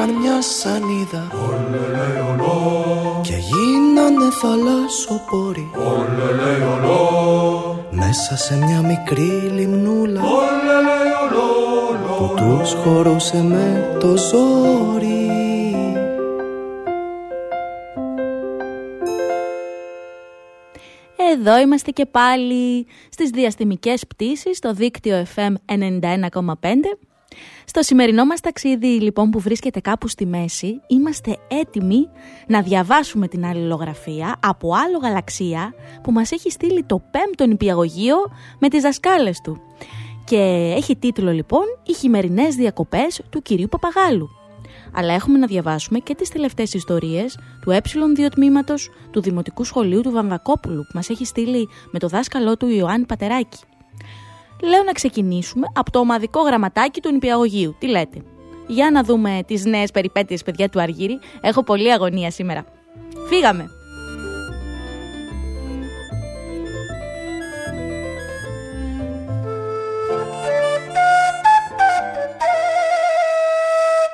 βρήκαν 0.01 0.21
μια 0.21 0.43
σανίδα. 0.43 1.29
Και 3.23 3.35
γίνανε 3.37 4.31
θαλάσσοπόροι 4.31 5.71
Μέσα 7.91 8.37
σε 8.37 8.57
μια 8.57 8.83
μικρή 8.83 9.51
λιμνούλα. 9.55 10.21
Που 12.19 12.35
τους 12.37 12.73
χωρούσε 12.73 13.43
με 13.43 13.97
το 14.01 14.17
ζόρι. 14.17 15.29
Εδώ 21.33 21.59
είμαστε 21.59 21.91
και 21.91 22.07
πάλι 22.07 22.87
στις 23.11 23.31
διαστημικές 23.31 24.07
πτήσεις 24.07 24.57
στο 24.57 24.73
δίκτυο 24.73 25.27
FM 25.35 25.55
91,5. 25.67 27.10
Στο 27.65 27.83
σημερινό 27.83 28.25
μας 28.25 28.41
ταξίδι 28.41 28.87
λοιπόν 28.87 29.31
που 29.31 29.41
βρίσκεται 29.41 29.81
κάπου 29.81 30.09
στη 30.09 30.27
μέση 30.27 30.81
είμαστε 30.87 31.37
έτοιμοι 31.49 32.09
να 32.47 32.63
διαβάσουμε 32.63 33.29
την 33.29 33.45
αλληλογραφία 33.45 34.37
από 34.41 34.75
άλλο 34.75 34.99
γαλαξία 34.99 35.75
που 36.03 36.13
μας 36.13 36.33
έχει 36.33 36.51
στείλει 36.51 36.85
το 36.85 37.03
πέμπτο 37.11 37.47
νηπιαγωγείο 37.47 38.17
με 38.59 38.69
τις 38.69 38.83
δασκάλες 38.83 39.41
του. 39.41 39.61
Και 40.25 40.73
έχει 40.77 40.97
τίτλο 40.97 41.33
λοιπόν 41.33 41.65
«Οι 41.87 41.93
χειμερινές 41.93 42.55
διακοπές 42.55 43.23
του 43.31 43.43
κυρίου 43.43 43.69
Παπαγάλου» 43.69 44.29
αλλά 44.93 45.15
έχουμε 45.15 45.39
να 45.39 45.47
διαβάσουμε 45.47 45.99
και 45.99 46.15
τις 46.15 46.29
τελευταίες 46.29 46.75
ιστορίες 46.75 47.39
του 47.61 47.71
ε2 47.71 48.29
τμήματος 48.31 48.91
του 49.11 49.21
Δημοτικού 49.21 49.65
Σχολείου 49.65 50.01
του 50.01 50.11
Βαμβακόπουλου 50.11 50.83
που 50.83 50.93
μας 50.95 51.09
έχει 51.09 51.25
στείλει 51.25 51.69
με 51.91 51.99
το 51.99 52.09
δάσκαλό 52.09 52.57
του 52.57 52.69
Ιωάννη 52.69 53.07
Πατεράκη. 53.07 53.59
Λέω 54.63 54.83
να 54.83 54.93
ξεκινήσουμε 54.93 55.67
από 55.75 55.91
το 55.91 55.99
ομαδικό 55.99 56.43
γραμματάκι 56.43 57.01
του 57.01 57.13
νηπιαγωγείου. 57.13 57.77
Τι 57.79 57.87
λέτε; 57.87 58.23
Για 58.67 58.91
να 58.91 59.03
δούμε 59.03 59.41
τις 59.47 59.65
νέες 59.65 59.91
περιπέτειες 59.91 60.43
παιδιά 60.43 60.69
του 60.69 60.81
Αργύρι. 60.81 61.19
Έχω 61.41 61.63
πολλή 61.63 61.93
αγωνία 61.93 62.31
σήμερα. 62.31 62.65
Φύγαμε! 63.29 63.71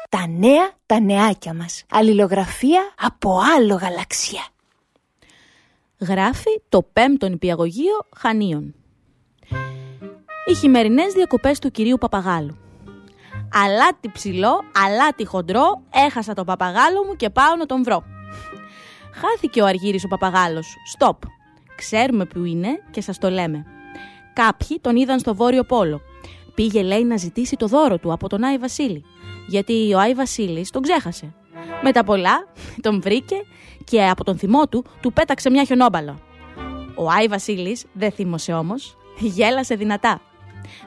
Τα 0.08 0.26
νέα 0.26 0.70
τα 0.86 1.00
νεάκια 1.00 1.54
μας. 1.54 1.84
Αλληλογραφία 1.90 2.94
από 3.00 3.40
άλλο 3.56 3.74
γαλαξία. 3.74 4.46
Γράφει 5.98 6.60
το 6.68 6.82
πέμπτο 6.92 7.28
νηπιαγωγείο 7.28 7.94
Χανίων. 8.16 8.74
Οι 10.48 10.54
χειμερινές 10.54 11.12
διακοπές 11.12 11.58
του 11.58 11.70
κυρίου 11.70 11.98
Παπαγάλου. 11.98 12.56
Αλάτι 13.52 14.10
ψηλό, 14.12 14.64
αλάτι 14.84 15.24
χοντρό, 15.24 15.82
έχασα 16.06 16.34
τον 16.34 16.44
παπαγάλο 16.44 17.04
μου 17.04 17.16
και 17.16 17.30
πάω 17.30 17.56
να 17.56 17.66
τον 17.66 17.82
βρω. 17.84 18.04
Χάθηκε 19.12 19.62
ο 19.62 19.66
Αργύρης 19.66 20.04
ο 20.04 20.08
παπαγάλος. 20.08 20.74
Στοπ. 20.86 21.22
Ξέρουμε 21.76 22.24
που 22.24 22.44
είναι 22.44 22.68
και 22.90 23.00
σας 23.00 23.18
το 23.18 23.30
λέμε. 23.30 23.64
Κάποιοι 24.32 24.78
τον 24.80 24.96
είδαν 24.96 25.18
στο 25.18 25.34
Βόρειο 25.34 25.64
Πόλο. 25.64 26.00
Πήγε 26.54 26.82
λέει 26.82 27.04
να 27.04 27.16
ζητήσει 27.16 27.56
το 27.56 27.66
δώρο 27.66 27.98
του 27.98 28.12
από 28.12 28.28
τον 28.28 28.44
Άι 28.44 28.58
Βασίλη 28.58 29.04
γιατί 29.46 29.94
ο 29.94 29.98
Άι 29.98 30.14
Βασίλης 30.14 30.70
τον 30.70 30.82
ξέχασε. 30.82 31.34
Με 31.82 31.92
τα 31.92 32.04
πολλά 32.04 32.46
τον 32.80 33.00
βρήκε 33.00 33.36
και 33.84 34.08
από 34.08 34.24
τον 34.24 34.38
θυμό 34.38 34.68
του 34.68 34.84
του 35.00 35.12
πέταξε 35.12 35.50
μια 35.50 35.64
χιονόμπαλο. 35.64 36.18
Ο 36.94 37.10
Άι 37.10 37.26
Βασίλης 37.26 37.84
δεν 37.92 38.12
θύμωσε 38.12 38.52
όμως, 38.52 38.96
γέλασε 39.18 39.74
δυνατά. 39.74 40.20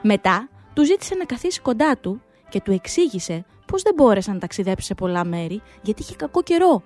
Μετά 0.02 0.48
του 0.74 0.84
ζήτησε 0.84 1.14
να 1.14 1.24
καθίσει 1.24 1.60
κοντά 1.60 1.96
του 1.96 2.22
και 2.48 2.60
του 2.60 2.72
εξήγησε 2.72 3.44
πως 3.66 3.82
δεν 3.82 3.94
μπόρεσε 3.96 4.32
να 4.32 4.38
ταξιδέψει 4.38 4.86
σε 4.86 4.94
πολλά 4.94 5.24
μέρη 5.24 5.62
γιατί 5.82 6.02
είχε 6.02 6.14
κακό 6.14 6.42
καιρό. 6.42 6.82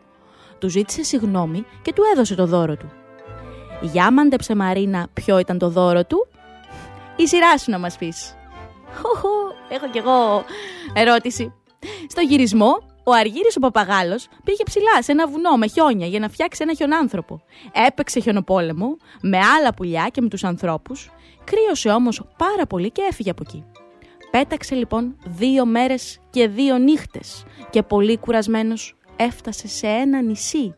Του 0.59 0.69
ζήτησε 0.69 1.03
συγγνώμη 1.03 1.65
και 1.83 1.93
του 1.93 2.03
έδωσε 2.13 2.35
το 2.35 2.47
δώρο 2.47 2.77
του. 2.77 2.93
Για 3.81 4.13
μάντεψε 4.13 4.55
Μαρίνα 4.55 5.07
ποιο 5.13 5.39
ήταν 5.39 5.59
το 5.59 5.69
δώρο 5.69 6.05
του; 6.05 6.27
Η 7.17 7.27
σειρά 7.27 7.59
σου 7.59 7.71
να 7.71 7.79
μας 7.79 7.97
πεις. 7.97 8.37
Έχω 9.69 9.91
κι 9.91 9.99
εγώ 9.99 10.45
ερώτηση. 10.95 11.53
Στο 12.09 12.21
γυρισμό, 12.21 12.77
ο 13.05 13.13
Αργύρι 13.13 13.49
ο 13.57 13.61
Παπαγάλος 13.61 14.29
πήγε 14.45 14.63
ψηλά 14.63 15.03
σε 15.03 15.13
ένα 15.13 15.29
βουνό 15.29 15.57
με 15.57 15.67
χιόνια 15.67 16.07
για 16.07 16.19
να 16.19 16.29
φτιάξει 16.29 16.63
ένα 16.63 16.75
χιονάνθρωπο. 16.75 17.43
Έπαιξε 17.87 18.21
χιονοπόλεμο 18.21 18.97
με 19.21 19.39
άλλα 19.39 19.75
πουλιά 19.75 20.09
και 20.13 20.21
με 20.21 20.29
τους 20.29 20.45
ανθρώπους. 20.45 21.11
Κρύωσε 21.45 21.89
όμως 21.89 22.23
πάρα 22.37 22.67
πολύ 22.67 22.91
και 22.91 23.03
έφυγε 23.11 23.31
από 23.31 23.43
εκεί. 23.47 23.65
Πέταξε 24.31 24.75
λοιπόν 24.75 25.17
δύο 25.27 25.67
μέρες 25.67 26.21
και 26.31 26.49
δύο 26.49 26.79
νύχτες 26.79 27.45
και 27.71 27.83
πολύ 27.83 28.19
κουρασμένος 28.19 28.97
έφτασε 29.17 29.69
σε 29.69 29.87
ένα 29.87 30.23
νησί. 30.23 30.75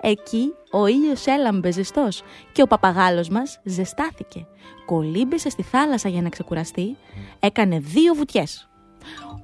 Εκεί 0.00 0.52
ο 0.70 0.86
ήλιος 0.86 1.26
έλαμπε 1.26 1.70
ζεστός 1.70 2.22
και 2.52 2.62
ο 2.62 2.66
παπαγάλος 2.66 3.28
μας 3.28 3.60
ζεστάθηκε. 3.64 4.46
Κολύμπησε 4.86 5.50
στη 5.50 5.62
θάλασσα 5.62 6.08
για 6.08 6.22
να 6.22 6.28
ξεκουραστεί, 6.28 6.96
έκανε 7.40 7.78
δύο 7.78 8.14
βουτιές. 8.14 8.67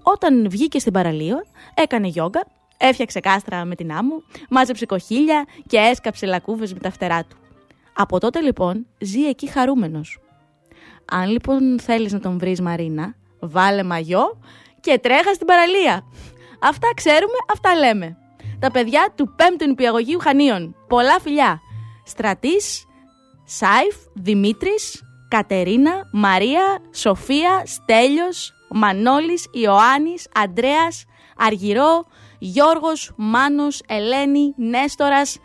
Όταν 0.02 0.50
βγήκε 0.50 0.78
στην 0.78 0.92
παραλία, 0.92 1.44
έκανε 1.74 2.06
γιόγκα, 2.06 2.46
έφτιαξε 2.76 3.20
κάστρα 3.20 3.64
με 3.64 3.74
την 3.74 3.92
άμμο, 3.92 4.22
μάζεψε 4.50 4.86
κοχύλια 4.86 5.44
και 5.66 5.76
έσκαψε 5.76 6.26
λακκούβες 6.26 6.72
με 6.72 6.78
τα 6.78 6.90
φτερά 6.90 7.24
του. 7.24 7.36
Από 7.92 8.20
τότε 8.20 8.40
λοιπόν 8.40 8.86
ζει 8.98 9.26
εκεί 9.26 9.46
χαρούμενος. 9.46 10.18
Αν 11.04 11.30
λοιπόν 11.30 11.80
θέλεις 11.80 12.12
να 12.12 12.20
τον 12.20 12.38
βρεις 12.38 12.60
Μαρίνα, 12.60 13.14
βάλε 13.40 13.82
μαγιό 13.82 14.38
και 14.80 14.98
τρέχα 14.98 15.34
στην 15.34 15.46
παραλία. 15.46 16.04
Αυτά 16.60 16.88
ξέρουμε, 16.94 17.36
αυτά 17.52 17.74
λέμε. 17.74 18.16
Τα 18.58 18.70
παιδιά 18.70 19.12
του 19.14 19.34
5ου 19.38 19.66
νηπιαγωγείου 19.66 20.18
Χανίων. 20.18 20.76
Πολλά 20.88 21.20
φιλιά. 21.20 21.60
Στρατής, 22.04 22.84
Σάιφ, 23.44 23.96
Δημήτρης, 24.14 25.02
Κατερίνα, 25.28 26.08
Μαρία, 26.12 26.78
Σοφία, 26.94 27.62
Στέλιος, 27.66 28.54
Μανώλης, 28.76 29.48
Ιωάννης, 29.52 30.28
Αντρέας, 30.34 31.04
Αργυρό, 31.36 32.04
Γιώργος, 32.38 33.12
Μάνος, 33.16 33.82
Ελένη, 33.86 34.54
Νέστορας, 34.56 35.38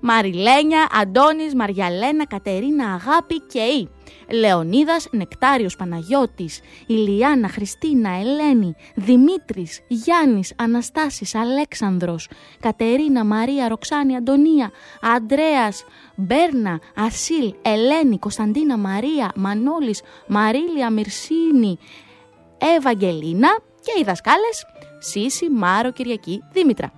Μαριλένια, 0.00 0.86
Αντώνης, 1.00 1.54
Μαριαλένα, 1.54 2.26
Κατερίνα, 2.26 2.84
Αγάπη 2.92 3.40
και 3.40 3.60
η. 3.60 3.88
Λεωνίδας, 4.32 5.08
Νεκτάριος, 5.10 5.76
Παναγιώτης, 5.76 6.60
Ηλιάνα, 6.86 7.48
Χριστίνα, 7.48 8.10
Ελένη, 8.10 8.74
Δημήτρης, 8.94 9.80
Γιάννης, 9.88 10.52
Αναστάσης, 10.56 11.34
Αλέξανδρος, 11.34 12.28
Κατερίνα, 12.60 13.24
Μαρία, 13.24 13.68
Ροξάνη, 13.68 14.16
Αντωνία, 14.16 14.70
Αντρέας, 15.16 15.84
Μπέρνα, 16.14 16.80
Ασίλ, 16.96 17.54
Ελένη, 17.62 18.18
Κωνσταντίνα, 18.18 18.78
Μαρία, 18.78 19.32
Μανώλης, 19.36 20.02
Μαρίλια, 20.26 20.90
Μυρσίνη, 20.90 21.78
Ευαγγελίνα 22.76 23.48
και 23.82 24.00
οι 24.00 24.04
δασκάλες 24.04 24.66
Σύση, 24.98 25.50
Μάρο, 25.50 25.92
Κυριακή, 25.92 26.42
Δήμητρα. 26.52 26.92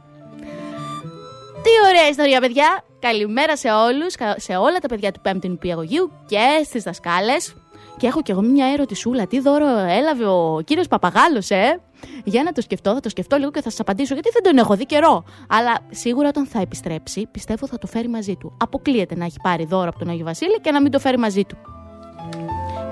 Τι 1.62 1.70
ωραία 1.88 2.08
ιστορία, 2.08 2.40
παιδιά! 2.40 2.84
Καλημέρα 2.98 3.56
σε 3.56 3.68
όλους, 3.68 4.14
σε 4.36 4.56
όλα 4.56 4.78
τα 4.78 4.88
παιδιά 4.88 5.12
του 5.12 5.20
5ου 5.24 5.48
νηπιαγωγείου 5.48 6.12
και 6.26 6.64
στις 6.64 6.82
δασκάλες. 6.82 7.54
Και 7.96 8.06
έχω 8.06 8.22
κι 8.22 8.30
εγώ 8.30 8.40
μια 8.40 8.66
ερωτησούλα. 8.66 9.26
Τι 9.26 9.40
δώρο 9.40 9.66
έλαβε 9.66 10.26
ο 10.26 10.60
κύριος 10.64 10.88
Παπαγάλος, 10.88 11.50
ε! 11.50 11.80
Για 12.24 12.42
να 12.42 12.52
το 12.52 12.60
σκεφτώ, 12.60 12.94
θα 12.94 13.00
το 13.00 13.08
σκεφτώ 13.08 13.36
λίγο 13.36 13.50
και 13.50 13.60
θα 13.60 13.70
σας 13.70 13.80
απαντήσω, 13.80 14.14
γιατί 14.14 14.30
δεν 14.32 14.42
τον 14.42 14.58
έχω 14.58 14.74
δει 14.74 14.86
καιρό. 14.86 15.24
Αλλά 15.48 15.78
σίγουρα 15.90 16.28
όταν 16.28 16.46
θα 16.46 16.60
επιστρέψει, 16.60 17.26
πιστεύω 17.30 17.66
θα 17.66 17.78
το 17.78 17.86
φέρει 17.86 18.08
μαζί 18.08 18.36
του. 18.36 18.56
Αποκλείεται 18.60 19.16
να 19.16 19.24
έχει 19.24 19.36
πάρει 19.42 19.64
δώρο 19.64 19.88
από 19.88 19.98
τον 19.98 20.08
Άγιο 20.08 20.24
Βασίλη 20.24 20.60
και 20.60 20.70
να 20.70 20.80
μην 20.80 20.90
το 20.90 20.98
φέρει 20.98 21.18
μαζί 21.18 21.44
του. 21.44 21.56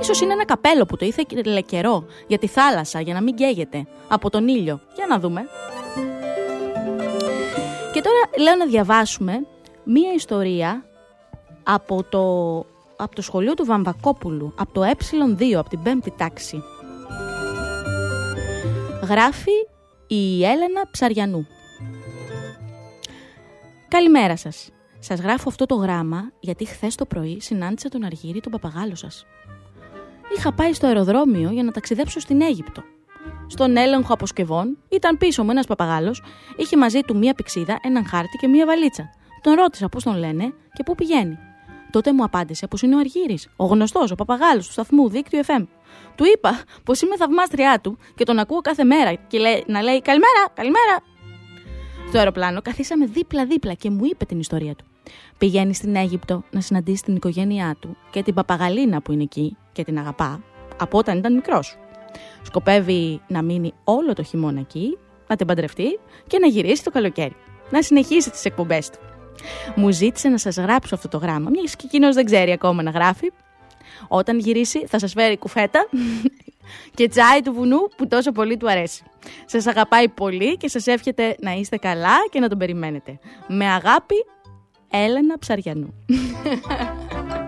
Ίσως 0.01 0.21
είναι 0.21 0.33
ένα 0.33 0.45
καπέλο 0.45 0.87
που 0.87 0.97
το 0.97 1.05
ήθελε 1.05 1.61
καιρό 1.61 2.05
για 2.27 2.39
τη 2.39 2.47
θάλασσα, 2.47 3.01
για 3.01 3.15
να 3.15 3.23
μην 3.23 3.35
καίγεται 3.35 3.87
από 4.09 4.31
τον 4.31 4.49
ήλιο. 4.49 4.81
Για 4.95 5.07
να 5.07 5.19
δούμε. 5.19 5.41
Και 7.93 8.01
τώρα 8.01 8.19
λέω 8.39 8.55
να 8.55 8.67
διαβάσουμε 8.67 9.47
μία 9.85 10.13
ιστορία 10.13 10.85
από 11.63 12.03
το, 12.03 12.57
από 12.97 13.15
το 13.15 13.23
σχολείο 13.23 13.55
του 13.55 13.65
Βαμβακόπουλου, 13.65 14.55
από 14.57 14.73
το 14.73 14.83
ε2, 14.83 15.53
από 15.53 15.69
την 15.69 15.83
πέμπτη 15.83 16.15
τάξη. 16.17 16.63
Γράφει 19.09 19.67
η 20.07 20.45
Έλενα 20.45 20.91
Ψαριανού. 20.91 21.47
Καλημέρα 23.89 24.37
σας. 24.37 24.71
Σας 24.99 25.21
γράφω 25.21 25.49
αυτό 25.49 25.67
το 25.67 25.75
γράμμα 25.75 26.33
γιατί 26.41 26.65
χθες 26.65 26.95
το 26.95 27.07
πρωί 27.07 27.41
συνάντησα 27.41 27.89
τον 27.89 28.05
Αργύρι, 28.05 28.41
τον 28.41 28.53
παπαγάλο 28.53 28.95
σας 28.95 29.27
είχα 30.37 30.53
πάει 30.53 30.73
στο 30.73 30.87
αεροδρόμιο 30.87 31.51
για 31.51 31.63
να 31.63 31.71
ταξιδέψω 31.71 32.21
στην 32.21 32.43
Αίγυπτο. 32.43 32.83
Στον 33.47 33.77
έλεγχο 33.77 34.13
αποσκευών 34.13 34.79
ήταν 34.89 35.19
πίσω 35.19 35.45
μου 35.45 35.51
ένας 35.51 35.67
παπαγάλος, 35.67 36.23
είχε 36.57 36.77
μαζί 36.77 37.01
του 37.01 37.17
μία 37.17 37.35
πηξίδα, 37.35 37.79
έναν 37.83 38.07
χάρτη 38.07 38.37
και 38.37 38.49
μία 38.49 38.67
βαλίτσα. 38.67 39.11
Τον 39.41 39.55
ρώτησα 39.55 39.89
πώς 39.89 40.03
τον 40.03 40.17
λένε 40.17 40.53
και 40.73 40.83
πού 40.83 40.95
πηγαίνει. 40.95 41.39
Τότε 41.91 42.13
μου 42.13 42.25
απάντησε 42.25 42.67
πως 42.67 42.83
είναι 42.83 42.97
ο 42.97 42.99
Αργύρι, 42.99 43.39
ο 43.57 43.65
γνωστός, 43.65 44.11
ο 44.11 44.15
παπαγάλος 44.15 44.67
του 44.67 44.73
σταθμού 44.73 45.09
δίκτυο 45.09 45.41
FM. 45.47 45.67
Του 46.15 46.25
είπα 46.35 46.61
πως 46.85 47.01
είμαι 47.01 47.17
θαυμάστριά 47.17 47.81
του 47.83 47.99
και 48.15 48.25
τον 48.25 48.39
ακούω 48.39 48.61
κάθε 48.61 48.85
μέρα 48.85 49.15
και 49.15 49.39
λέει, 49.39 49.65
να 49.67 49.83
λέει 49.83 50.03
Καλημέρα, 50.03 50.49
καλημέρα. 50.55 51.03
Στο 52.09 52.19
αεροπλάνο 52.19 52.63
καθίσαμε 52.63 53.07
δίπλα-δίπλα 53.07 53.75
και 53.75 53.91
μου 53.91 54.05
είπε 54.05 54.25
την 54.25 54.39
ιστορία 54.39 54.75
του. 54.75 54.85
Πηγαίνει 55.39 55.75
στην 55.75 55.97
Αίγυπτο 55.97 56.43
να 56.51 56.61
συναντήσει 56.61 57.03
την 57.03 57.17
οικογένειά 57.17 57.77
του 57.81 57.97
και 58.11 58.23
την 58.23 58.35
παπαγαλίνα 58.35 59.03
που 59.03 59.13
είναι 59.13 59.23
εκεί 59.23 59.57
και 59.73 59.85
την 59.85 59.99
αγαπά 59.99 60.43
από 60.77 60.99
όταν 60.99 61.19
ήταν 61.19 61.35
μικρός. 61.35 61.79
Σκοπεύει 62.43 63.21
να 63.27 63.43
μείνει 63.43 63.73
όλο 63.85 64.13
το 64.13 64.23
χειμώνα 64.23 64.61
εκεί, 64.61 64.99
να 65.27 65.37
την 65.37 65.47
παντρευτεί 65.47 65.99
και 66.27 66.39
να 66.39 66.47
γυρίσει 66.47 66.85
το 66.85 66.91
καλοκαίρι. 66.91 67.37
Να 67.71 67.83
συνεχίσει 67.83 68.31
τις 68.31 68.45
εκπομπές 68.45 68.91
του. 68.91 68.99
Μου 69.75 69.91
ζήτησε 69.91 70.29
να 70.29 70.39
σας 70.39 70.57
γράψω 70.57 70.95
αυτό 70.95 71.09
το 71.09 71.19
γράμμα, 71.19 71.51
μιας 71.51 71.77
και 71.77 71.85
εκείνος 71.87 72.15
δεν 72.15 72.25
ξέρει 72.25 72.53
ακόμα 72.53 72.83
να 72.83 72.91
γράφει. 72.91 73.33
Όταν 74.09 74.39
γυρίσει 74.39 74.87
θα 74.87 74.99
σας 74.99 75.13
φέρει 75.13 75.39
κουφέτα 75.39 75.89
και 76.97 77.09
τσάι 77.09 77.43
του 77.43 77.53
βουνού 77.53 77.79
που 77.97 78.07
τόσο 78.07 78.33
πολύ 78.33 78.57
του 78.57 78.71
αρέσει. 78.71 79.03
Σας 79.45 79.67
αγαπάει 79.67 80.09
πολύ 80.09 80.57
και 80.57 80.69
σας 80.69 80.87
εύχεται 80.87 81.37
να 81.41 81.53
είστε 81.53 81.77
καλά 81.77 82.17
και 82.31 82.41
να 82.41 82.49
τον 82.49 82.59
περιμένετε. 82.59 83.19
Με 83.49 83.67
αγάπη, 83.67 84.15
Έλενα 84.91 85.39
Ψαριανού. 85.39 85.95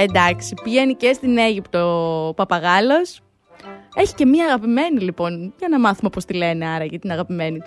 Εντάξει, 0.00 0.54
πηγαίνει 0.62 0.94
και 0.94 1.12
στην 1.12 1.38
Αίγυπτο 1.38 1.78
ο 2.28 2.34
Παπαγάλος. 2.34 3.20
Έχει 3.94 4.14
και 4.14 4.26
μία 4.26 4.44
αγαπημένη 4.44 5.00
λοιπόν. 5.00 5.54
Για 5.58 5.68
να 5.68 5.78
μάθουμε 5.80 6.10
πώς 6.10 6.24
τη 6.24 6.34
λένε 6.34 6.66
άραγε 6.68 6.98
την 6.98 7.10
αγαπημένη 7.10 7.58
του. 7.58 7.66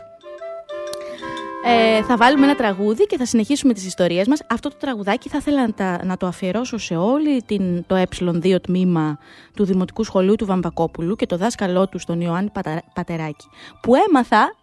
Ε, 1.66 2.04
θα 2.04 2.18
βάλουμε 2.18 2.46
ένα 2.46 2.56
τραγούδι 2.56 3.06
και 3.08 3.18
θα 3.18 3.26
συνεχίσουμε 3.26 3.74
τις 3.74 3.86
ιστορίες 3.86 4.28
μας. 4.28 4.42
Αυτό 4.50 4.70
το 4.70 4.76
τραγουδάκι 4.80 5.30
θα 5.30 5.38
ήθελα 5.38 5.62
να, 5.68 5.74
τα- 5.74 6.02
να 6.06 6.18
το 6.18 6.28
αφιερώσω 6.28 6.78
σε 6.78 6.96
όλη 6.96 7.42
την, 7.44 7.86
το 7.88 7.96
ε2 8.02 8.56
τμήμα 8.62 9.18
του 9.56 9.66
Δημοτικού 9.66 10.04
Σχολείου 10.04 10.36
του 10.36 10.46
Βαμβακόπουλου 10.46 11.16
και 11.16 11.26
το 11.26 11.38
δάσκαλό 11.38 11.88
του, 11.88 12.00
τον 12.06 12.22
Ιωάννη 12.22 12.50
Πατα- 12.50 12.84
Πατεράκη, 12.94 13.48
που 13.82 13.94
έμαθα 13.96 14.56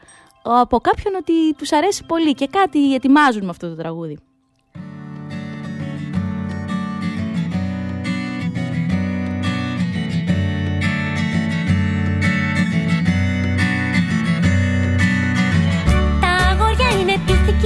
από 0.43 0.79
κάποιον 0.81 1.14
ότι 1.14 1.55
τους 1.57 1.73
αρέσει 1.73 2.05
πολύ 2.07 2.35
και 2.35 2.47
κάτι 2.47 2.95
ετοιμάζουν 2.95 3.45
με 3.45 3.51
αυτό 3.51 3.69
το 3.69 3.75
τραγούδι. 3.77 4.19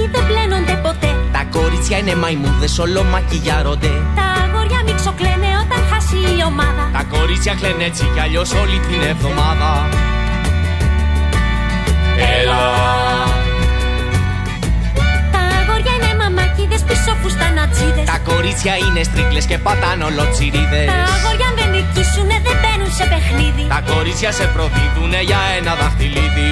Πίθηκοι, 0.03 0.09
δεν 0.11 0.25
πλένονται 0.27 0.75
ποτέ. 0.81 1.15
Τα 1.31 1.43
κορίτσια 1.51 1.97
είναι 1.97 2.15
μαϊμούδες, 2.15 2.79
όλο 2.79 3.03
μακιγιάρονται. 3.03 3.91
Τα 4.15 4.27
αγόρια 4.43 4.79
μη 4.85 4.93
ξοκλαίνε 4.93 5.49
όταν 5.63 5.79
χάσει 5.91 6.15
η 6.15 6.43
ομάδα. 6.45 6.83
Τα 6.93 7.03
κορίτσια 7.17 7.53
κλαίνε 7.59 7.83
έτσι 7.83 8.03
κι 8.13 8.19
αλλιώς 8.19 8.49
όλη 8.53 8.77
την 8.87 9.01
εβδομάδα. 9.13 9.71
Έλα, 12.39 12.61
Τα 15.33 15.41
αγόρια 15.59 15.93
είναι 15.97 16.11
μαμάκιδες 16.21 16.81
πίσω 16.87 17.11
φουστανατζίδες. 17.21 18.05
τα 18.05 18.17
κορίτσια 18.29 18.73
είναι 18.85 19.03
στρίκλες 19.03 19.45
και 19.45 19.57
πατάνε 19.57 20.03
ολοτσιρίδες. 20.03 20.87
Τα 20.91 20.99
αγόρια 21.15 21.47
αν 21.49 21.55
δεν 21.59 21.69
νικήσουνε 21.75 22.37
δεν 22.45 22.55
μπαίνουν 22.61 22.91
σε 22.97 23.05
παιχνίδι. 23.11 23.63
Τα 23.75 23.81
κορίτσια 23.93 24.31
σε 24.31 24.45
προδίδουνε 24.53 25.19
για 25.29 25.39
ένα 25.57 25.71
δαχτυλίδι. 25.81 26.51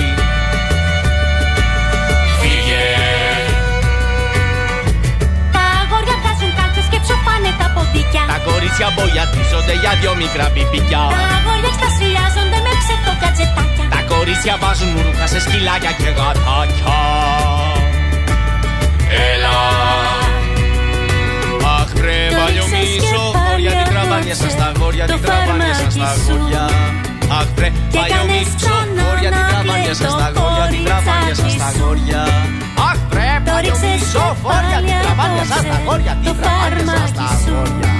Ψοφάνε 7.91 8.23
τα 8.23 8.23
ποντίκια. 8.23 8.23
τα 8.31 8.37
κορίτσια 8.47 8.87
μπογιατίζονται 8.95 9.73
για 9.81 9.91
δυο 10.01 10.13
μικρά 10.21 10.45
πιπικιά. 10.53 11.03
Τα 11.13 11.23
αγόρια 11.37 11.69
εκστασιάζονται 11.71 12.59
με 12.65 12.71
ψεύτο 12.81 13.11
κατζετάκια. 13.23 13.85
Τα 13.95 14.01
κορίτσια 14.11 14.55
βάζουν 14.61 14.91
ρούχα 15.05 15.25
σε 15.33 15.39
σκυλάκια 15.45 15.91
και 15.99 16.09
γατάκια. 16.17 16.99
Έλα. 19.31 19.57
Αχ 21.79 21.89
ρε 22.05 22.19
Το 22.29 22.35
παλιωμίσω, 22.41 22.79
ρίξες 22.79 23.09
και 23.33 23.39
χωριά 23.45 23.71
την 23.71 23.83
πάλι 23.83 23.89
τραβάνια 23.91 24.35
σας 24.41 24.53
τα 24.61 24.67
γόρια, 24.79 25.05
το 25.07 25.13
την 25.13 25.21
τραβάνια 25.25 25.73
σας 25.81 25.93
τα 26.01 26.05
φαρμάκι 26.05 26.21
σου. 26.25 26.35
γόρια. 26.37 26.63
Αχ 27.39 27.49
ρε 27.61 27.69
Και 27.93 27.97
παλιωμίσω, 27.99 28.31
κάνεις 28.31 28.49
ξανά 28.59 29.01
χωριά 29.05 29.29
την 29.37 29.40
ρίξες 34.13 34.41
παλιωμίσω, 34.43 34.43
και 34.43 34.43
χωριά 34.43 34.79
την 34.85 34.93
πάλι 34.93 35.01
τραβάνια 35.03 35.45
σας 35.51 35.63
τα 35.63 35.75
απόψε 35.75 35.83
γόρια, 35.87 36.13
την 36.21 36.27
το 36.27 36.33
τραβάνια 36.39 36.95
σας 36.95 37.11
τα 37.11 37.23
φαρμάκι 37.23 37.43
σου. 37.43 37.53
γόρια. 37.55 37.91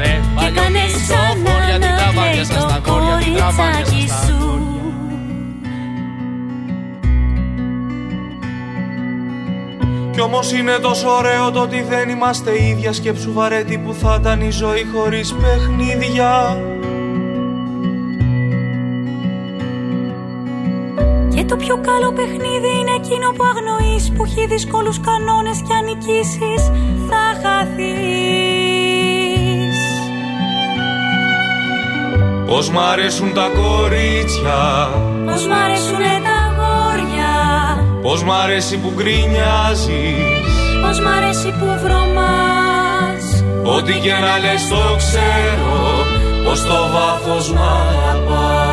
Ρε 0.00 0.12
Και 0.40 0.48
κάνεις 0.58 0.92
παλιωμίσω, 0.94 1.04
ξανά 1.06 1.50
χωριά 1.50 1.76
την 1.82 1.90
να 1.90 1.96
τραβάνια 1.98 2.32
κλαίει 2.32 2.44
σας 2.44 2.62
το 2.62 2.66
τα 2.72 2.78
γόρια, 2.86 3.16
την 3.22 3.32
τραβάνια 3.36 3.84
κοριτσάκι 3.84 4.08
σας 4.08 4.20
τα 4.20 4.26
σου. 4.26 4.40
Κι 10.12 10.22
όμως 10.22 10.52
είναι 10.52 10.76
τόσο 10.78 11.08
ωραίο 11.08 11.50
το 11.50 11.60
ότι 11.60 11.82
δεν 11.82 12.08
είμαστε 12.08 12.62
ίδια 12.62 12.92
Σκέψου 12.92 13.32
βαρέτη 13.32 13.78
που 13.78 13.94
θα 13.94 14.16
ήταν 14.20 14.40
η 14.40 14.50
ζωή 14.50 14.86
χωρίς 14.94 15.34
παιχνίδια 15.34 16.58
το 21.48 21.56
πιο 21.56 21.80
καλό 21.80 22.12
παιχνίδι 22.12 22.70
είναι 22.78 22.94
εκείνο 23.00 23.30
που 23.36 23.44
αγνοείς 23.52 24.12
Που 24.16 24.24
έχει 24.24 24.46
δύσκολους 24.46 25.00
κανόνες 25.00 25.58
και 25.66 25.74
αν 25.74 25.84
νικήσεις 25.84 26.62
θα 27.08 27.22
χαθείς. 27.42 27.76
Πως 32.46 32.70
μ' 32.70 32.78
αρέσουν 32.78 33.32
τα 33.34 33.50
κορίτσια 33.60 34.90
Πως 35.26 35.46
μ' 35.46 35.52
αρέσουνε 35.52 36.14
τα 36.26 36.36
αγόρια 36.46 37.34
Πως 38.02 38.22
μ' 38.22 38.32
αρέσει 38.32 38.78
που 38.78 38.92
γκρινιάζεις. 38.96 40.54
Πως 40.82 41.00
μ' 41.00 41.06
αρέσει 41.06 41.50
που 41.58 41.66
βρωμάς. 41.82 43.24
Ό,τι 43.76 43.92
και 43.92 44.12
να 44.12 44.38
λες 44.38 44.68
το 44.68 44.94
ξέρω 44.96 46.06
Πως 46.44 46.62
το 46.62 46.78
βάθος 46.92 47.52
μ' 47.52 47.58
αγαπάς 47.58 48.65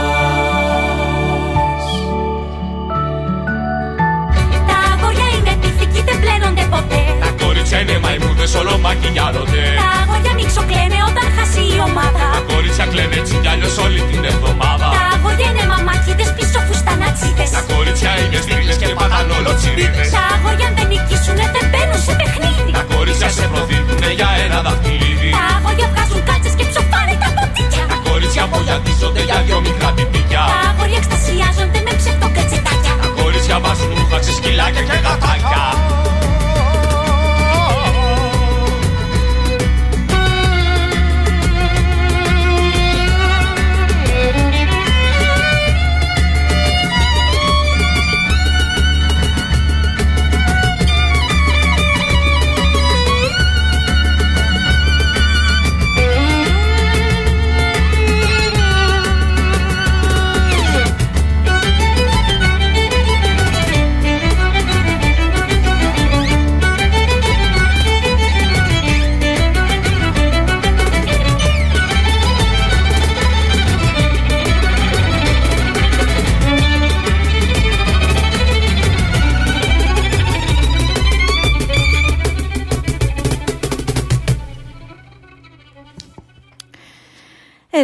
κορίτσια 7.83 7.97
είναι 7.97 7.97
μαϊμούδες 8.05 8.53
όλο 8.59 8.73
μακιγιάρονται 8.85 9.63
Τα 9.81 9.89
αγόρια 10.01 10.33
μη 10.37 10.43
ξοκλαίνε 10.51 10.99
όταν 11.09 11.25
χάσει 11.35 11.61
η 11.75 11.77
ομάδα. 11.89 12.25
Τα 12.37 12.41
κορίτσια 12.51 12.85
κλαίνε 12.91 13.15
έτσι 13.21 13.35
κι 13.43 13.49
αλλιώς 13.53 13.75
όλη 13.85 14.01
την 14.09 14.21
εβδομάδα. 14.31 14.87
Τα 14.97 15.03
αγόρια 15.15 15.47
είναι 15.51 15.65
μαμάκιδες 15.73 16.29
πίσω 16.37 16.59
φουστανατσίδες 16.67 17.49
Τα 17.57 17.61
κορίτσια 17.71 18.11
είναι 18.21 18.39
στρίγλες 18.45 18.77
και 18.81 18.87
πατάνε 18.99 19.33
ολοτσιρίδες 19.39 20.09
Τα 20.17 20.23
αγόρια 20.35 20.67
αν 20.69 20.73
δεν 20.77 20.87
νικήσουνε 20.91 21.45
δεν 21.55 21.65
μπαίνουν 21.71 21.99
σε 22.05 22.13
παιχνίδι. 22.19 22.71
Τα 22.77 22.83
κορίτσια 22.93 23.29
σε 23.37 23.45
προδίδουνε 23.51 24.09
για 24.19 24.29
ένα 24.45 24.57
δαχτυλίδι. 24.65 25.31
Τα 25.37 25.43
αγόρια 25.55 25.87
βγάζουν 25.91 26.21
κάλτσες 26.27 26.53
και 26.59 26.65
ψοφάνε 26.71 27.13
τα 27.21 27.29
ποντίκια 27.35 27.83
Τα 27.91 27.97
κορίτσια 28.07 28.43
μπογιατίζονται 28.49 29.21
για 29.29 29.37
δυο 29.45 29.57
μικρά 29.65 29.89
πιπικιά 29.95 30.43
Τα 30.51 30.59
αγόρια 30.69 30.99
εκστασιάζονται 31.01 31.79
με 31.85 31.91
ψευτοκατσετάκια 31.99 32.93
Τα 33.01 33.09
κορίτσια 33.17 33.57
βάζουν 33.63 33.91
ρούχα 33.97 34.17
σε 34.25 34.31
σκυλάκια 34.37 34.83
και 34.89 34.97
γατάκια 35.05 35.63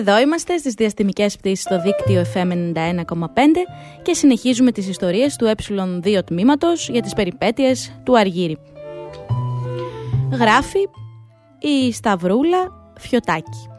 Εδώ 0.10 0.20
είμαστε 0.20 0.58
στις 0.58 0.74
διαστημικές 0.74 1.38
πτήσεις 1.38 1.62
στο 1.62 1.82
δίκτυο 1.82 2.24
FM 2.34 2.52
91,5 2.52 3.26
και 4.02 4.14
συνεχίζουμε 4.14 4.72
τις 4.72 4.88
ιστορίες 4.88 5.36
του 5.36 5.54
ε2 5.56 6.20
τμήματος 6.26 6.90
για 6.90 7.02
τις 7.02 7.14
περιπέτειες 7.14 8.00
του 8.04 8.18
Αργύρι. 8.18 8.58
Γράφει 10.32 10.80
η 11.60 11.92
Σταυρούλα 11.92 12.92
Φιωτάκη. 13.00 13.70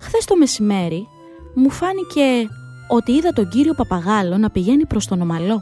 Χθες 0.00 0.24
το 0.24 0.36
μεσημέρι 0.36 1.06
μου 1.54 1.70
φάνηκε 1.70 2.48
ότι 2.88 3.12
είδα 3.12 3.32
τον 3.32 3.48
κύριο 3.48 3.74
Παπαγάλο 3.74 4.36
να 4.36 4.50
πηγαίνει 4.50 4.86
προς 4.86 5.06
τον 5.06 5.20
Ομαλό. 5.20 5.60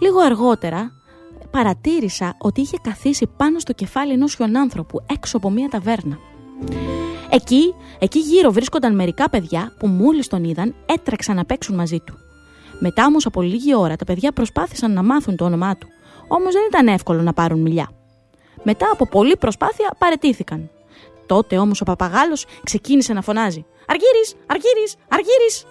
Λίγο 0.00 0.20
αργότερα 0.20 0.92
παρατήρησα 1.50 2.36
ότι 2.38 2.60
είχε 2.60 2.76
καθίσει 2.82 3.26
πάνω 3.36 3.58
στο 3.58 3.72
κεφάλι 3.72 4.12
ενός 4.12 4.34
χιονάνθρωπου 4.34 5.04
έξω 5.06 5.36
από 5.36 5.50
μια 5.50 5.68
ταβέρνα. 5.68 6.18
Εκεί, 7.34 7.74
εκεί 7.98 8.18
γύρω 8.18 8.52
βρίσκονταν 8.52 8.94
μερικά 8.94 9.30
παιδιά 9.30 9.72
που 9.78 9.86
μόλις 9.86 10.28
τον 10.28 10.44
είδαν 10.44 10.74
έτρεξαν 10.86 11.36
να 11.36 11.44
παίξουν 11.44 11.74
μαζί 11.74 12.00
του. 12.00 12.14
Μετά 12.78 13.04
όμως 13.06 13.26
από 13.26 13.42
λίγη 13.42 13.74
ώρα 13.74 13.96
τα 13.96 14.04
παιδιά 14.04 14.32
προσπάθησαν 14.32 14.92
να 14.92 15.02
μάθουν 15.02 15.36
το 15.36 15.44
όνομά 15.44 15.76
του. 15.76 15.88
Όμως 16.28 16.52
δεν 16.52 16.62
ήταν 16.66 16.88
εύκολο 16.88 17.22
να 17.22 17.32
πάρουν 17.32 17.60
μιλιά. 17.60 17.90
Μετά 18.62 18.90
από 18.92 19.08
πολλή 19.08 19.36
προσπάθεια 19.36 19.94
παρετήθηκαν. 19.98 20.70
Τότε 21.26 21.58
όμως 21.58 21.80
ο 21.80 21.84
παπαγάλος 21.84 22.46
ξεκίνησε 22.64 23.12
να 23.12 23.22
φωνάζει 23.22 23.64
«Αργύρης, 23.86 24.34
Αργύρης, 24.46 24.94
Αργύρης». 25.08 25.64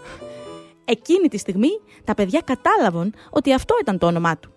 Εκείνη 0.86 1.28
τη 1.28 1.38
στιγμή 1.38 1.70
τα 2.04 2.14
παιδιά 2.14 2.42
κατάλαβαν 2.46 3.14
ότι 3.30 3.54
αυτό 3.54 3.76
ήταν 3.82 3.98
το 3.98 4.06
όνομά 4.06 4.38
του. 4.38 4.54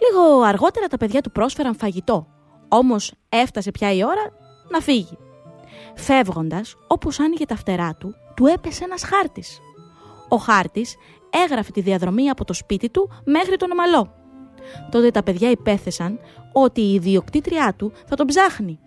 Λίγο 0.00 0.40
αργότερα 0.40 0.86
τα 0.86 0.96
παιδιά 0.96 1.20
του 1.20 1.30
πρόσφεραν 1.30 1.76
φαγητό, 1.76 2.26
όμως 2.68 3.12
έφτασε 3.28 3.70
πια 3.70 3.92
η 3.92 4.04
ώρα 4.04 4.32
να 4.68 4.80
φύγει. 4.80 5.18
Φεύγοντας, 5.94 6.76
όπως 6.86 7.20
άνοιγε 7.20 7.44
τα 7.46 7.56
φτερά 7.56 7.94
του, 7.98 8.14
του 8.36 8.46
έπεσε 8.46 8.84
ένας 8.84 9.02
χάρτης. 9.02 9.60
Ο 10.28 10.36
χάρτης 10.36 10.96
έγραφε 11.30 11.70
τη 11.70 11.80
διαδρομή 11.80 12.28
από 12.28 12.44
το 12.44 12.52
σπίτι 12.52 12.90
του 12.90 13.10
μέχρι 13.24 13.56
τον 13.56 13.70
ομαλό. 13.70 14.14
Τότε 14.90 15.10
τα 15.10 15.22
παιδιά 15.22 15.50
υπέθεσαν 15.50 16.18
ότι 16.52 16.80
η 16.80 16.94
ιδιοκτήτριά 16.94 17.74
του 17.76 17.92
θα 18.06 18.16
τον 18.16 18.26
ψάχνει. 18.26 18.78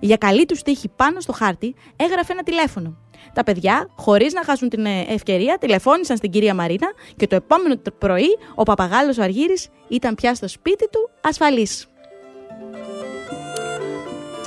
Για 0.00 0.16
καλή 0.16 0.44
τους 0.44 0.62
τύχη 0.62 0.88
πάνω 0.88 1.20
στο 1.20 1.32
χάρτη 1.32 1.74
έγραφε 1.96 2.32
ένα 2.32 2.42
τηλέφωνο. 2.42 2.96
Τα 3.32 3.44
παιδιά, 3.44 3.88
χωρίς 3.96 4.32
να 4.32 4.44
χάσουν 4.44 4.68
την 4.68 4.86
ε, 4.86 5.00
ευκαιρία, 5.08 5.58
τηλεφώνησαν 5.58 6.16
στην 6.16 6.30
κυρία 6.30 6.54
Μαρίνα 6.54 6.92
και 7.16 7.26
το 7.26 7.34
επόμενο 7.34 7.76
πρωί 7.98 8.38
ο 8.54 8.62
παπαγάλος 8.62 9.18
ο 9.18 9.22
Αργύρης 9.22 9.68
ήταν 9.88 10.14
πια 10.14 10.34
στο 10.34 10.48
σπίτι 10.48 10.88
του 10.90 11.10
ασφαλής. 11.20 11.86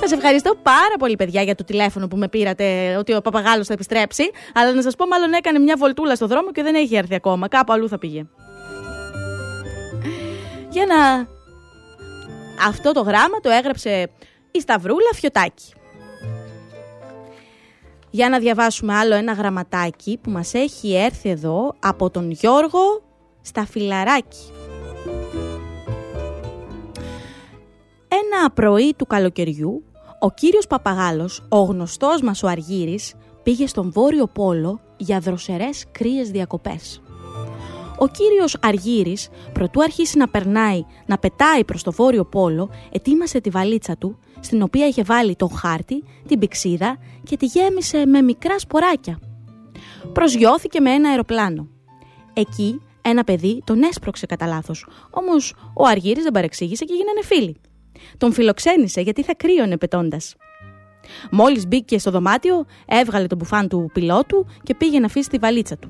Σας 0.00 0.12
ευχαριστώ 0.12 0.54
πάρα 0.62 0.96
πολύ, 0.98 1.16
παιδιά, 1.16 1.42
για 1.42 1.54
το 1.54 1.64
τηλέφωνο 1.64 2.08
που 2.08 2.16
με 2.16 2.28
πήρατε 2.28 2.96
ότι 2.98 3.14
ο 3.14 3.20
παπαγάλος 3.20 3.66
θα 3.66 3.72
επιστρέψει. 3.72 4.30
Αλλά 4.54 4.72
να 4.72 4.82
σας 4.82 4.96
πω, 4.96 5.06
μάλλον 5.06 5.32
έκανε 5.32 5.58
μια 5.58 5.76
βολτούλα 5.78 6.14
στο 6.14 6.26
δρόμο 6.26 6.52
και 6.52 6.62
δεν 6.62 6.74
έχει 6.74 6.96
έρθει 6.96 7.14
ακόμα. 7.14 7.48
Κάπου 7.48 7.72
αλλού 7.72 7.88
θα 7.88 7.98
πήγε. 7.98 8.26
Για 10.70 10.86
να. 10.86 11.26
Αυτό 12.66 12.92
το 12.92 13.00
γράμμα 13.00 13.40
το 13.40 13.50
έγραψε 13.50 14.10
η 14.50 14.60
Σταυρούλα 14.60 15.10
Φιωτάκη. 15.14 15.72
Για 18.10 18.28
να 18.28 18.38
διαβάσουμε 18.38 18.94
άλλο 18.94 19.14
ένα 19.14 19.32
γραμματάκι 19.32 20.18
που 20.22 20.30
μας 20.30 20.54
έχει 20.54 20.94
έρθει 20.94 21.28
εδώ 21.28 21.74
από 21.78 22.10
τον 22.10 22.30
Γιώργο 22.30 23.02
Σταφυλαράκη. 23.42 24.50
Ένα 28.08 28.50
πρωί 28.50 28.94
του 28.96 29.06
καλοκαιριού, 29.06 29.84
ο 30.18 30.30
κύριος 30.30 30.66
Παπαγάλος, 30.66 31.42
ο 31.48 31.58
γνωστός 31.58 32.22
μας 32.22 32.42
ο 32.42 32.48
Αργύρης, 32.48 33.14
πήγε 33.42 33.66
στον 33.66 33.90
Βόρειο 33.90 34.26
Πόλο 34.26 34.80
για 34.96 35.20
δροσερές 35.20 35.84
κρύες 35.92 36.30
διακοπές. 36.30 37.02
Ο 37.98 38.08
κύριος 38.08 38.56
Αργύρης, 38.62 39.28
προτού 39.52 39.82
αρχίσει 39.82 40.18
να 40.18 40.28
περνάει, 40.28 40.84
να 41.06 41.18
πετάει 41.18 41.64
προς 41.64 41.82
το 41.82 41.92
Βόρειο 41.92 42.24
Πόλο, 42.24 42.70
ετοίμασε 42.92 43.40
τη 43.40 43.50
βαλίτσα 43.50 43.96
του, 43.96 44.18
στην 44.40 44.62
οποία 44.62 44.86
είχε 44.86 45.02
βάλει 45.02 45.36
τον 45.36 45.50
χάρτη, 45.50 46.04
την 46.26 46.38
πηξίδα 46.38 46.98
και 47.22 47.36
τη 47.36 47.46
γέμισε 47.46 48.06
με 48.06 48.22
μικρά 48.22 48.58
σποράκια. 48.58 49.18
Προσγειώθηκε 50.12 50.80
με 50.80 50.90
ένα 50.90 51.08
αεροπλάνο. 51.08 51.68
Εκεί 52.32 52.80
ένα 53.02 53.24
παιδί 53.24 53.62
τον 53.64 53.82
έσπρωξε 53.82 54.26
κατά 54.26 54.46
λάθος. 54.46 54.86
Όμως 55.10 55.54
ο 55.74 55.86
Αργύρης 55.86 56.22
δεν 56.22 56.32
παρεξήγησε 56.32 56.84
και 56.84 56.94
γίνανε 56.94 57.22
φίλοι. 57.22 57.56
Τον 58.18 58.32
φιλοξένησε 58.32 59.00
γιατί 59.00 59.22
θα 59.22 59.34
κρύωνε 59.34 59.76
πετώντας. 59.76 60.34
Μόλις 61.30 61.66
μπήκε 61.66 61.98
στο 61.98 62.10
δωμάτιο, 62.10 62.64
έβγαλε 62.86 63.26
τον 63.26 63.38
μπουφάν 63.38 63.68
του 63.68 63.90
πιλότου 63.92 64.46
και 64.62 64.74
πήγε 64.74 64.98
να 64.98 65.06
αφήσει 65.06 65.28
τη 65.28 65.38
βαλίτσα 65.38 65.76
του. 65.76 65.88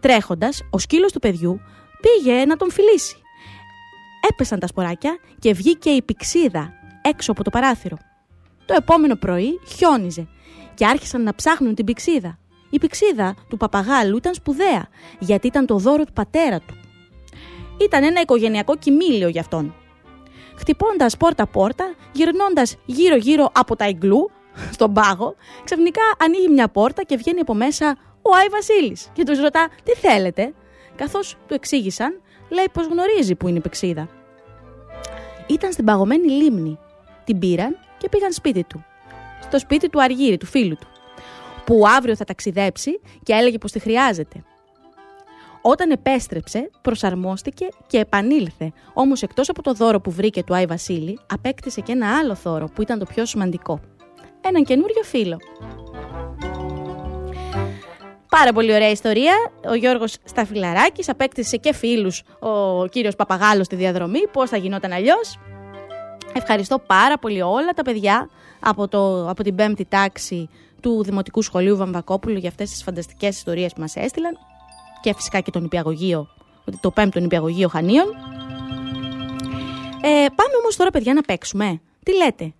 Τρέχοντας, 0.00 0.62
ο 0.70 0.78
σκύλος 0.78 1.12
του 1.12 1.18
παιδιού 1.18 1.60
πήγε 2.00 2.44
να 2.44 2.56
τον 2.56 2.70
φιλήσει. 2.70 3.16
Έπεσαν 4.30 4.58
τα 4.58 4.66
σποράκια 4.66 5.18
και 5.38 5.52
βγήκε 5.52 5.90
η 5.90 6.02
πηξίδα 6.02 6.72
έξω 7.02 7.32
από 7.32 7.44
το 7.44 7.50
παράθυρο. 7.50 7.96
Το 8.66 8.74
επόμενο 8.78 9.16
πρωί 9.16 9.60
χιόνιζε 9.66 10.28
και 10.74 10.86
άρχισαν 10.86 11.22
να 11.22 11.34
ψάχνουν 11.34 11.74
την 11.74 11.84
πηξίδα. 11.84 12.38
Η 12.70 12.78
πηξίδα 12.78 13.34
του 13.48 13.56
παπαγάλου 13.56 14.16
ήταν 14.16 14.34
σπουδαία 14.34 14.88
γιατί 15.18 15.46
ήταν 15.46 15.66
το 15.66 15.76
δώρο 15.76 16.04
του 16.04 16.12
πατέρα 16.12 16.58
του. 16.60 16.74
Ήταν 17.80 18.04
ένα 18.04 18.20
οικογενειακό 18.20 18.76
κοιμήλιο 18.76 19.28
για 19.28 19.40
αυτόν. 19.40 19.74
Χτυπώντας 20.56 21.16
πόρτα-πόρτα, 21.16 21.94
γυρνώντας 22.12 22.76
γύρω-γύρω 22.84 23.50
από 23.52 23.76
τα 23.76 23.88
igglού, 23.88 24.30
στον 24.72 24.92
πάγο, 24.92 25.34
ξαφνικά 25.64 26.02
ανοίγει 26.18 26.48
μια 26.48 26.68
πόρτα 26.68 27.02
και 27.02 27.16
βγαίνει 27.16 27.40
από 27.40 27.54
μέσα 27.54 27.96
ο 28.22 28.34
Άι 28.34 28.48
Βασίλης 28.48 29.08
και 29.12 29.24
τους 29.24 29.40
ρωτά 29.40 29.68
τι 29.84 29.92
θέλετε; 29.92 30.52
Καθώς 30.96 31.36
του 31.46 31.54
εξήγησαν, 31.54 32.20
λέει 32.48 32.68
πως 32.72 32.86
γνωρίζει 32.86 33.34
που 33.34 33.48
είναι 33.48 33.58
η 33.58 33.60
πηξίδα. 33.60 34.08
Ήταν 35.46 35.72
στην 35.72 35.84
παγωμένη 35.84 36.28
λίμνη. 36.28 36.78
Την 37.24 37.38
πήραν 37.38 37.78
και 37.98 38.08
πήγαν 38.08 38.32
σπίτι 38.32 38.64
του. 38.64 38.84
Στο 39.42 39.58
σπίτι 39.58 39.88
του 39.88 40.02
Αργύρι, 40.02 40.36
του 40.36 40.46
φίλου 40.46 40.76
του. 40.76 40.86
Που 41.64 41.82
αύριο 41.96 42.16
θα 42.16 42.24
ταξιδέψει 42.24 43.00
και 43.22 43.32
έλεγε 43.32 43.58
πως 43.58 43.72
τη 43.72 43.78
χρειάζεται. 43.78 44.42
Όταν 45.62 45.90
επέστρεψε, 45.90 46.70
προσαρμόστηκε 46.82 47.68
και 47.86 47.98
επανήλθε. 47.98 48.72
Όμως, 48.92 49.22
εκτός 49.22 49.48
από 49.48 49.62
το 49.62 49.72
δώρο 49.72 50.00
που 50.00 50.10
βρήκε 50.10 50.42
του 50.44 50.54
Άι 50.54 50.66
Βασίλη, 50.66 51.18
απέκτησε 51.26 51.80
και 51.80 51.92
ένα 51.92 52.18
άλλο 52.18 52.34
δώρο 52.34 52.68
που 52.74 52.82
ήταν 52.82 52.98
το 52.98 53.04
πιο 53.04 53.26
σημαντικό. 53.26 53.80
Έναν 54.40 54.64
καινούριο 54.64 55.02
φίλο. 55.02 55.36
Πάρα 58.28 58.52
πολύ 58.52 58.74
ωραία 58.74 58.90
ιστορία. 58.90 59.34
Ο 59.68 59.74
Γιώργος 59.74 60.16
Σταφυλαράκης 60.24 61.08
απέκτησε 61.08 61.56
και 61.56 61.74
φίλους 61.74 62.22
ο 62.38 62.86
κύριος 62.86 63.16
Παπαγάλος 63.16 63.66
στη 63.66 63.76
διαδρομή. 63.76 64.26
Πώς 64.32 64.50
θα 64.50 64.56
γινόταν 64.56 64.92
αλλιώς. 64.92 65.38
Ευχαριστώ 66.34 66.78
πάρα 66.78 67.18
πολύ 67.18 67.42
όλα 67.42 67.72
τα 67.74 67.82
παιδιά 67.82 68.28
από, 68.60 68.88
το, 68.88 69.28
από 69.28 69.42
την 69.42 69.54
πέμπτη 69.54 69.84
τάξη 69.84 70.48
του 70.80 71.02
Δημοτικού 71.02 71.42
Σχολείου 71.42 71.76
Βαμβακόπουλου 71.76 72.38
για 72.38 72.48
αυτές 72.48 72.70
τις 72.70 72.82
φανταστικές 72.82 73.36
ιστορίες 73.36 73.72
που 73.72 73.80
μας 73.80 73.96
έστειλαν 73.96 74.38
και 75.02 75.14
φυσικά 75.14 75.40
και 75.40 75.50
τον 75.50 75.64
υπηαγωγείο, 75.64 76.28
το 76.80 76.90
πέμπτο 76.90 77.18
υπηαγωγείο 77.18 77.68
Χανίων. 77.68 78.06
Ε, 80.04 80.08
πάμε 80.08 80.56
όμως 80.60 80.76
τώρα 80.76 80.90
παιδιά 80.90 81.14
να 81.14 81.20
παίξουμε. 81.20 81.80
Τι 82.02 82.16
λέτε; 82.16 82.54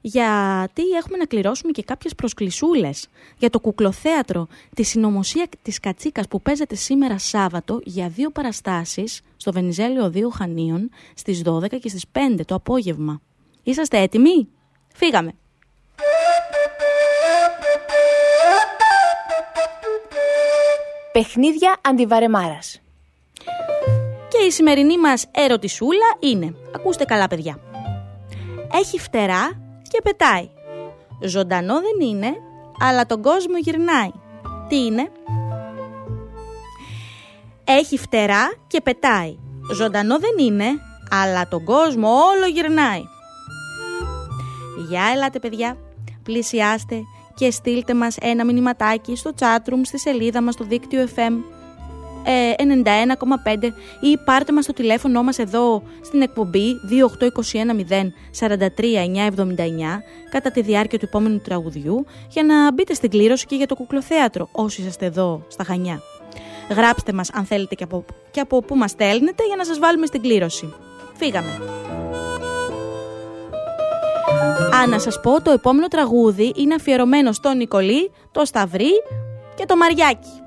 Γιατί 0.00 0.82
έχουμε 0.82 1.16
να 1.16 1.26
κληρώσουμε 1.26 1.72
και 1.72 1.82
κάποιες 1.82 2.14
προσκλησούλες 2.14 3.08
για 3.38 3.50
το 3.50 3.60
κουκλοθέατρο 3.60 4.46
της 4.74 4.88
συνωμοσία 4.88 5.48
της 5.62 5.80
Κατσίκας 5.80 6.28
που 6.28 6.42
παίζεται 6.42 6.74
σήμερα 6.74 7.18
Σάββατο 7.18 7.80
για 7.84 8.08
δύο 8.08 8.30
παραστάσεις 8.30 9.20
στο 9.36 9.52
Βενιζέλιο 9.52 10.12
2 10.14 10.20
Χανίων 10.32 10.90
στις 11.14 11.42
12 11.44 11.78
και 11.80 11.88
στις 11.88 12.04
5 12.12 12.44
το 12.44 12.54
απόγευμα. 12.54 13.20
Είσαστε 13.62 13.98
έτοιμοι; 13.98 14.48
Φύγαμε! 14.94 15.32
Παιχνίδια 21.16 21.76
αντιβαρεμάρας 21.82 22.80
Και 24.28 24.46
η 24.46 24.50
σημερινή 24.50 24.98
μας 24.98 25.26
ερωτησούλα 25.30 26.16
είναι, 26.20 26.54
ακούστε 26.74 27.04
καλά 27.04 27.26
παιδιά, 27.26 27.60
έχει 28.72 28.98
φτερά 28.98 29.50
και 29.88 30.00
πετάει. 30.02 30.48
Ζωντανό 31.22 31.74
δεν 31.74 32.08
είναι, 32.08 32.36
αλλά 32.78 33.06
τον 33.06 33.22
κόσμο 33.22 33.58
γυρνάει. 33.58 34.10
Τι 34.68 34.84
είναι; 34.84 35.10
Έχει 37.64 37.98
φτερά 37.98 38.52
και 38.66 38.80
πετάει. 38.80 39.36
Ζωντανό 39.74 40.18
δεν 40.18 40.46
είναι, 40.46 40.66
αλλά 41.10 41.48
τον 41.48 41.64
κόσμο 41.64 42.08
όλο 42.08 42.46
γυρνάει. 42.46 43.02
Γεια 44.88 45.02
ελάτε 45.14 45.38
παιδιά, 45.38 45.76
πλησιάστε 46.22 46.96
και 47.36 47.50
στείλτε 47.50 47.94
μας 47.94 48.16
ένα 48.20 48.44
μηνυματάκι 48.44 49.16
στο 49.16 49.30
chatroom 49.38 49.80
στη 49.82 49.98
σελίδα 49.98 50.42
μας 50.42 50.54
στο 50.54 50.64
δίκτυο 50.64 51.08
FM 51.16 51.32
91,5 52.26 53.62
ε, 53.62 53.68
ή 54.00 54.18
πάρτε 54.24 54.52
μας 54.52 54.66
το 54.66 54.72
τηλέφωνο 54.72 55.22
μας 55.22 55.38
εδώ 55.38 55.82
στην 56.00 56.22
εκπομπή 56.22 56.74
28210 57.20 57.24
κατά 60.30 60.50
τη 60.50 60.62
διάρκεια 60.62 60.98
του 60.98 61.04
επόμενου 61.04 61.38
τραγουδιού 61.38 62.06
για 62.28 62.42
να 62.42 62.72
μπείτε 62.72 62.94
στην 62.94 63.10
κλήρωση 63.10 63.46
και 63.46 63.56
για 63.56 63.66
το 63.66 63.74
κουκλοθέατρο 63.74 64.48
όσοι 64.52 64.82
είστε 64.82 65.06
εδώ 65.06 65.44
στα 65.48 65.64
Χανιά. 65.64 66.02
Γράψτε 66.70 67.12
μας 67.12 67.30
αν 67.32 67.44
θέλετε 67.44 67.74
και 67.74 67.84
από, 67.84 68.04
και 68.30 68.40
από 68.40 68.62
πού 68.62 68.76
μας 68.76 68.90
στέλνετε 68.90 69.46
για 69.46 69.56
να 69.56 69.64
σας 69.64 69.78
βάλουμε 69.78 70.06
στην 70.06 70.22
κλήρωση. 70.22 70.74
Φύγαμε. 71.16 71.60
Α, 74.74 74.86
να 74.86 74.98
σας 74.98 75.20
πω, 75.20 75.42
το 75.42 75.50
επόμενο 75.50 75.88
τραγούδι 75.88 76.52
είναι 76.56 76.74
αφιερωμένο 76.74 77.32
στον 77.32 77.56
Νικολή, 77.56 78.10
το 78.32 78.44
Σταυρί 78.44 78.90
και 79.54 79.64
το 79.66 79.76
Μαριάκι. 79.76 80.45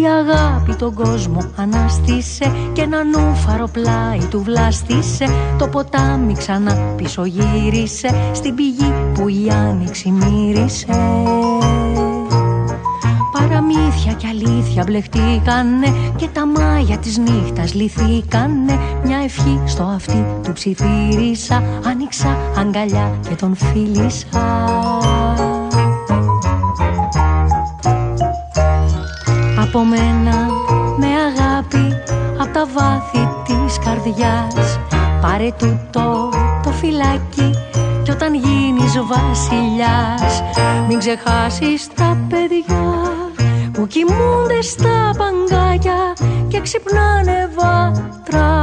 Η 0.00 0.06
αγάπη 0.06 0.74
τον 0.74 0.94
κόσμο 0.94 1.38
ανάστησε 1.56 2.52
Και 2.72 2.82
ένα 2.82 3.04
νούφαρο 3.04 3.68
πλάι 3.72 4.18
του 4.30 4.42
βλάστησε. 4.42 5.24
Το 5.58 5.68
ποτάμι 5.68 6.34
ξανά 6.34 6.74
πίσω 6.74 7.24
γύρισε 7.24 8.30
Στην 8.32 8.54
πηγή 8.54 8.92
που 9.14 9.28
η 9.28 9.50
άνοιξη 9.50 10.10
μύρισε. 10.10 10.86
Παραμύθια 13.32 14.12
και 14.12 14.26
αλήθεια 14.26 14.84
μπλεχτήκανε 14.86 15.94
Και 16.16 16.28
τα 16.32 16.46
μάγια 16.46 16.98
της 16.98 17.18
νύχτας 17.18 17.74
λυθήκανε. 17.74 18.78
Μια 19.04 19.18
ευχή 19.24 19.60
στο 19.66 19.82
αυτί 19.82 20.24
του 20.42 20.52
ψιθύρισα 20.52 21.62
Άνοιξα 21.86 22.36
αγκαλιά 22.58 23.18
και 23.28 23.34
τον 23.34 23.54
φίλησα 23.56 24.99
Από 29.72 29.84
μένα 29.84 30.46
με 30.96 31.06
αγάπη 31.06 31.94
Απ' 32.38 32.52
τα 32.52 32.66
βάθη 32.74 33.28
της 33.44 33.78
καρδιάς. 33.78 34.78
Πάρε 35.20 35.48
τούτο 35.58 36.28
το 36.62 36.70
φυλάκι 36.70 37.50
Κι 38.02 38.10
όταν 38.10 38.34
γίνεις 38.34 38.98
βασιλιάς. 38.98 40.42
Μην 40.88 40.98
ξεχάσεις 40.98 41.88
τα 41.94 42.26
παιδιά 42.28 43.02
Που 43.72 43.86
κοιμούνται 43.86 44.62
στα 44.62 45.14
παγκάκια 45.18 46.16
Και 46.48 46.60
ξυπνάνε 46.60 47.48
βατραχάκια 47.56 48.60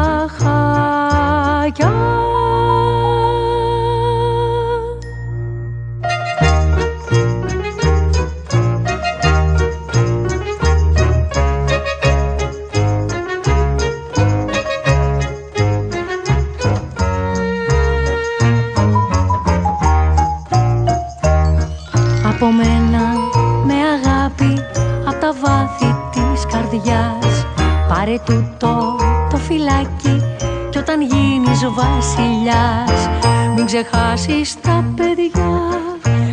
καρδιάς. 26.78 27.45
Πάρε 27.89 28.15
τούτο 28.25 28.95
το 29.30 29.38
φυλάκι 29.38 30.23
Κι 30.69 30.78
όταν 30.78 31.01
γίνεις 31.01 31.65
βασιλιάς. 31.65 33.09
Μην 33.55 33.65
ξεχάσεις 33.65 34.61
τα 34.61 34.93
παιδιά 34.95 35.69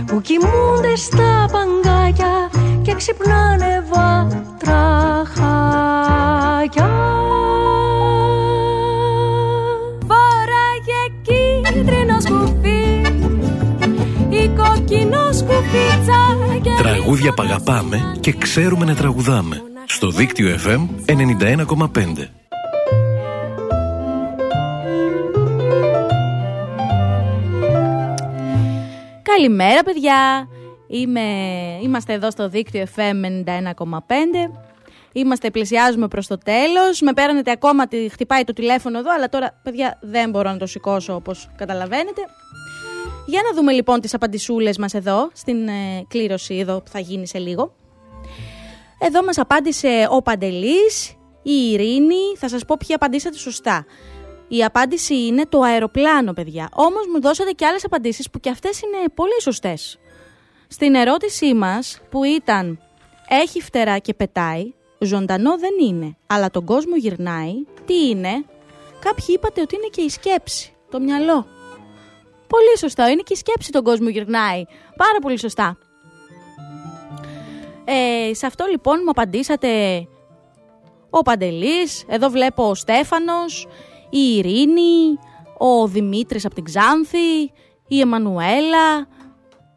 Που 0.06 0.20
κοιμούνται 0.20 0.96
στα 0.96 1.48
παγκάκια 1.52 2.50
Και 2.82 2.94
ξυπνάνε 2.94 3.84
βατραχάκια 3.92 4.62
Φοράγε 10.08 11.02
κίτρινος 11.22 12.22
σκουφί 12.22 13.02
Ή 14.28 14.48
κόκκινος 14.48 15.36
σκουφίτσα 15.36 16.36
Τραγούδια 16.78 17.32
που 17.32 17.42
αγαπάμε 17.42 18.16
και 18.20 18.32
ξέρουμε 18.32 18.84
να 18.84 18.94
τραγουδάμε. 18.94 19.62
Στο 19.94 20.10
δίκτυο 20.10 20.56
FM 20.66 20.88
91,5. 21.06 22.26
Καλημέρα 29.22 29.82
παιδιά. 29.82 30.48
Είμαι... 30.86 31.20
Είμαστε 31.82 32.12
εδώ 32.12 32.30
στο 32.30 32.48
δίκτυο 32.48 32.84
FM 32.96 33.44
91,5 33.46 33.90
Είμαστε, 35.12 35.50
πλησιάζουμε 35.50 36.08
προς 36.08 36.26
το 36.26 36.38
τέλος. 36.38 37.00
Με 37.00 37.12
παίρνετε 37.12 37.50
ακόμα, 37.50 37.86
τη, 37.86 38.08
χτυπάει 38.08 38.44
το 38.44 38.52
τηλέφωνο 38.52 38.98
εδώ 38.98 39.12
Αλλά 39.12 39.28
τώρα 39.28 39.60
παιδιά 39.62 39.98
δεν 40.00 40.30
μπορώ 40.30 40.50
να 40.50 40.56
το 40.56 40.66
σηκώσω 40.66 41.14
όπως 41.14 41.50
καταλαβαίνετε. 41.56 42.20
Για 43.26 43.40
να 43.48 43.54
δούμε 43.54 43.72
λοιπόν 43.72 44.00
τις 44.00 44.14
απαντησούλες 44.14 44.78
μας 44.78 44.94
εδώ 44.94 45.30
Στην 45.32 45.68
ε, 45.68 46.04
κλήρωση 46.08 46.54
εδώ 46.54 46.80
που 46.80 46.90
θα 46.90 46.98
γίνει 46.98 47.26
σε 47.26 47.38
λίγο 47.38 47.74
Εδώ 48.98 49.24
μας 49.24 49.38
απάντησε 49.38 50.06
ο 50.10 50.22
Παντελής 50.22 51.16
Η 51.42 51.70
Ειρήνη 51.72 52.36
Θα 52.36 52.48
σας 52.48 52.64
πω 52.64 52.76
ποιοι 52.78 52.94
απαντήσατε 52.94 53.38
σωστά 53.38 53.86
η 54.48 54.64
απάντηση 54.64 55.26
είναι 55.26 55.46
το 55.46 55.60
αεροπλάνο, 55.60 56.32
παιδιά. 56.32 56.68
Όμως 56.74 57.06
μου 57.12 57.20
δώσατε 57.20 57.50
και 57.50 57.66
άλλες 57.66 57.84
απαντήσεις 57.84 58.30
που 58.30 58.40
και 58.40 58.50
αυτές 58.50 58.80
είναι 58.80 59.08
πολύ 59.14 59.40
σωστές. 59.42 59.98
Στην 60.68 60.94
ερώτησή 60.94 61.54
μας 61.54 62.00
που 62.10 62.24
ήταν 62.24 62.78
Έχει 63.28 63.60
φτερά 63.60 63.98
και 63.98 64.14
πετάει, 64.14 64.74
ζωντανό 64.98 65.58
δεν 65.58 65.70
είναι, 65.88 66.16
αλλά 66.26 66.50
τον 66.50 66.64
κόσμο 66.64 66.96
γυρνάει, 66.96 67.52
τι 67.84 68.08
είναι, 68.08 68.44
κάποιοι 69.00 69.26
είπατε 69.28 69.60
ότι 69.60 69.74
είναι 69.74 69.88
και 69.90 70.00
η 70.00 70.08
σκέψη, 70.08 70.74
το 70.90 71.00
μυαλό. 71.00 71.46
Πολύ 72.46 72.78
σωστά, 72.78 73.10
είναι 73.10 73.22
και 73.22 73.32
η 73.32 73.36
σκέψη 73.36 73.70
τον 73.70 73.84
κόσμο 73.84 74.08
γυρνάει. 74.08 74.64
Πάρα 74.96 75.18
πολύ 75.22 75.38
σωστά. 75.38 75.78
Ε, 77.84 78.34
σε 78.34 78.46
αυτό 78.46 78.64
λοιπόν 78.70 79.00
μου 79.04 79.10
απαντήσατε 79.10 79.68
ο 81.10 81.22
Παντελής, 81.22 82.04
εδώ 82.08 82.28
βλέπω 82.28 82.68
ο 82.68 82.74
Στέφανος, 82.74 83.66
η 84.10 84.36
Ειρήνη, 84.36 85.18
ο 85.58 85.86
Δημήτρης 85.86 86.44
από 86.44 86.54
την 86.54 86.64
Ξάνθη, 86.64 87.52
η 87.88 88.00
Εμμανουέλα, 88.00 89.06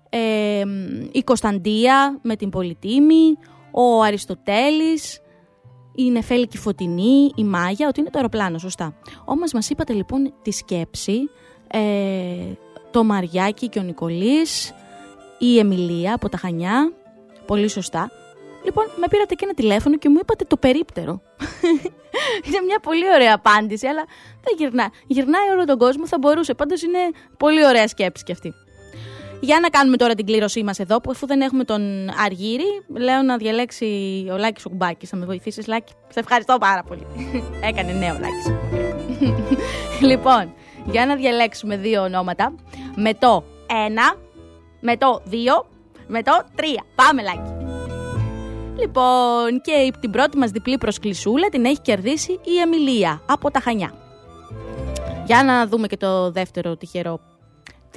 ε, 0.10 0.64
η 1.12 1.24
Κωνσταντία 1.24 2.20
με 2.22 2.36
την 2.36 2.50
Πολυτήμη, 2.50 3.38
ο 3.72 4.02
Αριστοτέλης, 4.02 5.22
η 5.96 6.10
Νεφέλη 6.10 6.48
και 6.48 6.58
η 6.58 6.62
Φωτεινή, 6.62 7.32
η 7.36 7.44
Μάγια, 7.44 7.88
ότι 7.88 8.00
είναι 8.00 8.10
το 8.10 8.18
αεροπλάνο, 8.18 8.58
σωστά. 8.58 8.96
Όμως 9.26 9.54
μας 9.54 9.70
είπατε 9.70 9.94
λοιπόν 9.94 10.34
τη 10.42 10.52
σκέψη, 10.52 11.30
ε, 11.68 11.80
το 12.92 13.04
Μαριάκι 13.04 13.70
και 13.70 13.80
ο 13.80 13.82
Νικολής, 13.82 14.74
η 15.40 15.60
Εμιλία 15.60 16.14
από 16.14 16.30
τα 16.30 16.38
Χανιά, 16.38 16.94
πολύ 17.48 17.68
σωστά. 17.68 18.12
Λοιπόν, 18.64 18.86
με 18.96 19.08
πήρατε 19.10 19.34
και 19.36 19.46
ένα 19.46 19.54
τηλέφωνο 19.54 19.98
και 19.98 20.10
μου 20.10 20.18
είπατε 20.22 20.46
το 20.46 20.58
περίπτερο. 20.58 21.22
είναι 22.46 22.62
μια 22.66 22.80
πολύ 22.80 23.06
ωραία 23.16 23.34
απάντηση, 23.34 23.88
αλλά 23.88 24.04
δεν 24.44 24.56
γυρνάει. 24.58 24.88
Γυρνάει 25.08 25.50
όλο 25.50 25.66
τον 25.66 25.78
κόσμο, 25.78 26.08
θα 26.08 26.18
μπορούσε. 26.18 26.54
Πάντως 26.54 26.82
είναι 26.82 27.00
πολύ 27.38 27.66
ωραία 27.66 27.88
σκέψη 27.88 28.24
κι 28.24 28.32
αυτή. 28.32 28.54
Για 29.40 29.60
να 29.60 29.70
κάνουμε 29.70 29.98
τώρα 29.98 30.14
την 30.14 30.26
κλήρωσή 30.26 30.64
μας 30.64 30.80
εδώ, 30.80 31.02
που 31.02 31.12
αφού 31.12 31.26
δεν 31.26 31.42
έχουμε 31.42 31.64
τον 31.64 32.10
Αργύρι, 32.26 32.84
λέω 32.88 33.22
να 33.22 33.38
διαλέξει 33.38 33.86
ο 34.32 34.38
Λάκης 34.38 34.66
ο 34.66 34.70
Κουμπάκη. 34.70 35.06
Θα 35.06 35.16
με 35.16 35.26
βοηθήσεις, 35.26 35.68
Λάκη; 35.68 35.94
Σε 36.10 36.20
ευχαριστώ 36.20 36.58
πάρα 36.60 36.84
πολύ. 36.84 37.08
Έκανε 37.70 37.92
νέο 37.92 38.18
Λάκη. 38.20 38.58
λοιπόν, 40.10 40.54
για 40.86 41.06
να 41.06 41.16
διαλέξουμε 41.16 41.78
δύο 41.78 42.02
ονόματα. 42.02 42.56
Με 42.96 43.14
το 43.14 43.44
1, 44.14 44.18
με 44.80 44.98
το 44.98 45.22
2, 45.32 45.34
με 46.08 46.24
το 46.24 46.32
3. 46.56 46.62
Πάμε, 46.96 47.22
Λάκη. 47.22 47.66
Λοιπόν, 48.80 49.62
και 49.62 49.94
την 50.00 50.12
πρώτη 50.12 50.38
μας 50.38 50.52
διπλή 50.52 50.78
προσκλησούλα 50.78 51.50
την 51.50 51.66
έχει 51.66 51.82
κερδίσει 51.82 52.32
η 52.32 52.60
Εμιλία 52.60 53.22
από 53.26 53.52
τα 53.52 53.60
Χανιά. 53.60 53.94
Για 55.26 55.44
να 55.44 55.68
δούμε 55.68 55.88
και 55.88 55.98
το 55.98 56.32
δεύτερο 56.32 56.76
τυχερό. 56.76 57.20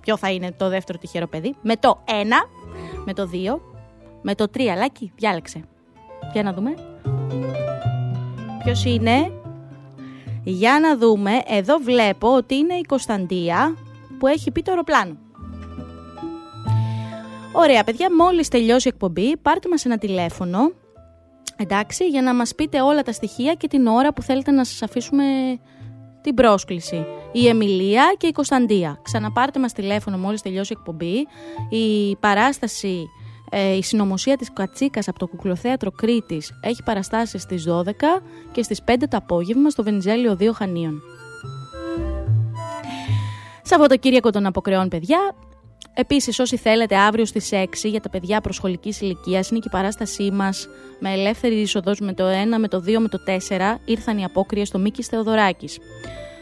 Ποιο 0.03 0.17
θα 0.17 0.31
είναι 0.31 0.53
το 0.53 0.69
δεύτερο 0.69 0.99
τυχερό 0.99 1.27
παιδί. 1.27 1.57
Με 1.63 1.77
το 1.77 2.05
1, 2.07 2.11
με 3.05 3.15
το 3.15 3.31
2, 3.33 3.61
με 4.23 4.35
το 4.35 4.47
3. 4.55 4.61
Λάκη, 4.77 5.13
διάλεξε. 5.17 5.65
Για 6.33 6.43
να 6.43 6.53
δούμε. 6.53 6.75
Ποιος 8.65 8.85
είναι; 8.85 9.33
Για 10.43 10.79
να 10.81 10.97
δούμε, 10.97 11.31
εδώ 11.47 11.77
βλέπω 11.77 12.35
ότι 12.35 12.55
είναι 12.55 12.75
η 12.75 12.83
Κωνσταντία 12.83 13.77
που 14.19 14.27
έχει 14.27 14.51
πει 14.51 14.63
το 14.63 14.71
αεροπλάνο. 14.71 15.17
Ωραία, 17.53 17.85
παιδιά, 17.85 18.15
μόλις 18.15 18.49
τελειώσει 18.49 18.89
η 18.89 18.91
εκπομπή, 18.95 19.37
πάρτε 19.37 19.69
μας 19.69 19.85
ένα 19.85 19.99
τηλέφωνο, 19.99 20.73
εντάξει, 21.57 22.09
για 22.09 22.23
να 22.23 22.35
μας 22.35 22.55
πείτε 22.55 22.81
όλα 22.81 23.03
τα 23.03 23.13
στοιχεία 23.13 23.55
και 23.55 23.69
την 23.69 23.87
ώρα 23.87 24.13
που 24.13 24.23
θέλετε 24.23 24.51
να 24.51 24.65
σας 24.65 24.83
αφήσουμε 24.83 25.25
την 26.21 26.35
πρόσκληση. 26.35 27.07
Η 27.33 27.49
Εμιλία 27.49 28.15
και 28.19 28.27
η 28.27 28.33
Κωνσταντία. 28.33 28.99
Ξαναπάρτε 29.03 29.59
μας 29.61 29.73
τηλέφωνο 29.73 30.19
μόλις 30.19 30.43
τελειώσει 30.43 30.73
η 30.73 30.77
εκπομπή. 30.79 31.27
Η 31.77 32.17
παράσταση, 32.17 33.07
ε, 33.51 33.77
η 33.77 33.83
συνωμοσία 33.83 34.37
της 34.37 34.53
Κατσίκας 34.53 35.09
από 35.09 35.19
το 35.19 35.27
Κουκλοθέατρο 35.27 35.91
Κρήτης 35.91 36.59
έχει 36.63 36.83
παραστάσεις 36.83 37.43
στις 37.43 37.65
12 37.65 38.23
και 38.53 38.63
στις 38.63 38.83
5 38.83 39.09
το 39.09 39.17
απόγευμα 39.17 39.71
στο 39.71 39.83
Βενιζέλιο 39.83 40.37
2 40.37 40.53
Χανίων. 40.53 41.03
Σαββατοκύριακο 43.63 44.31
των 44.31 44.47
Αποκρεών, 44.47 44.89
παιδιά. 44.89 45.35
Επίσης, 45.95 46.39
όσοι 46.39 46.57
θέλετε, 46.57 46.97
αύριο 46.97 47.25
στις 47.25 47.53
6 47.53 47.89
για 47.89 48.01
τα 48.01 48.11
παιδιά 48.11 48.41
προσχολικής 48.41 49.01
ηλικίας 49.01 49.51
είναι 49.51 49.59
και 49.59 49.69
η 49.69 49.73
παράστασή 49.73 50.31
μας 50.31 50.69
με 50.99 51.13
ελεύθερη 51.13 51.55
είσοδος 51.55 52.01
με 52.01 52.13
το 52.13 52.25
1, 52.25 52.59
με 52.59 52.69
το 52.69 52.79
2, 52.87 52.99
με 52.99 53.09
το 53.09 53.19
4. 53.19 53.81
Ήρθαν 53.85 54.19
οι 54.19 54.25
απόκριες 54.25 54.69
στο 54.69 54.79
Μίκης 54.79 55.07
Θεοδωράκης. 55.07 55.79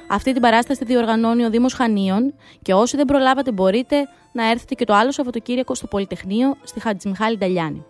Αυτή 0.09 0.33
την 0.33 0.43
παράσταση 0.43 0.85
διοργανώνει 0.85 1.45
ο 1.45 1.51
Δήμος 1.51 1.73
Χανίων 1.73 2.35
και 2.63 2.75
όσοι 2.75 2.97
δεν 2.97 3.05
προλάβατε 3.05 3.53
μπορείτε 3.53 4.09
να 4.33 4.51
έρθετε 4.51 4.75
και 4.75 4.85
το 4.85 4.95
άλλο 4.95 5.13
Σαββατοκύριακο 5.13 5.75
στο 5.75 5.87
Πολυτεχνείο 5.87 6.57
στη 6.63 6.81
Χατζημιχάλη 6.81 7.39
Νταλιάνη. 7.39 7.85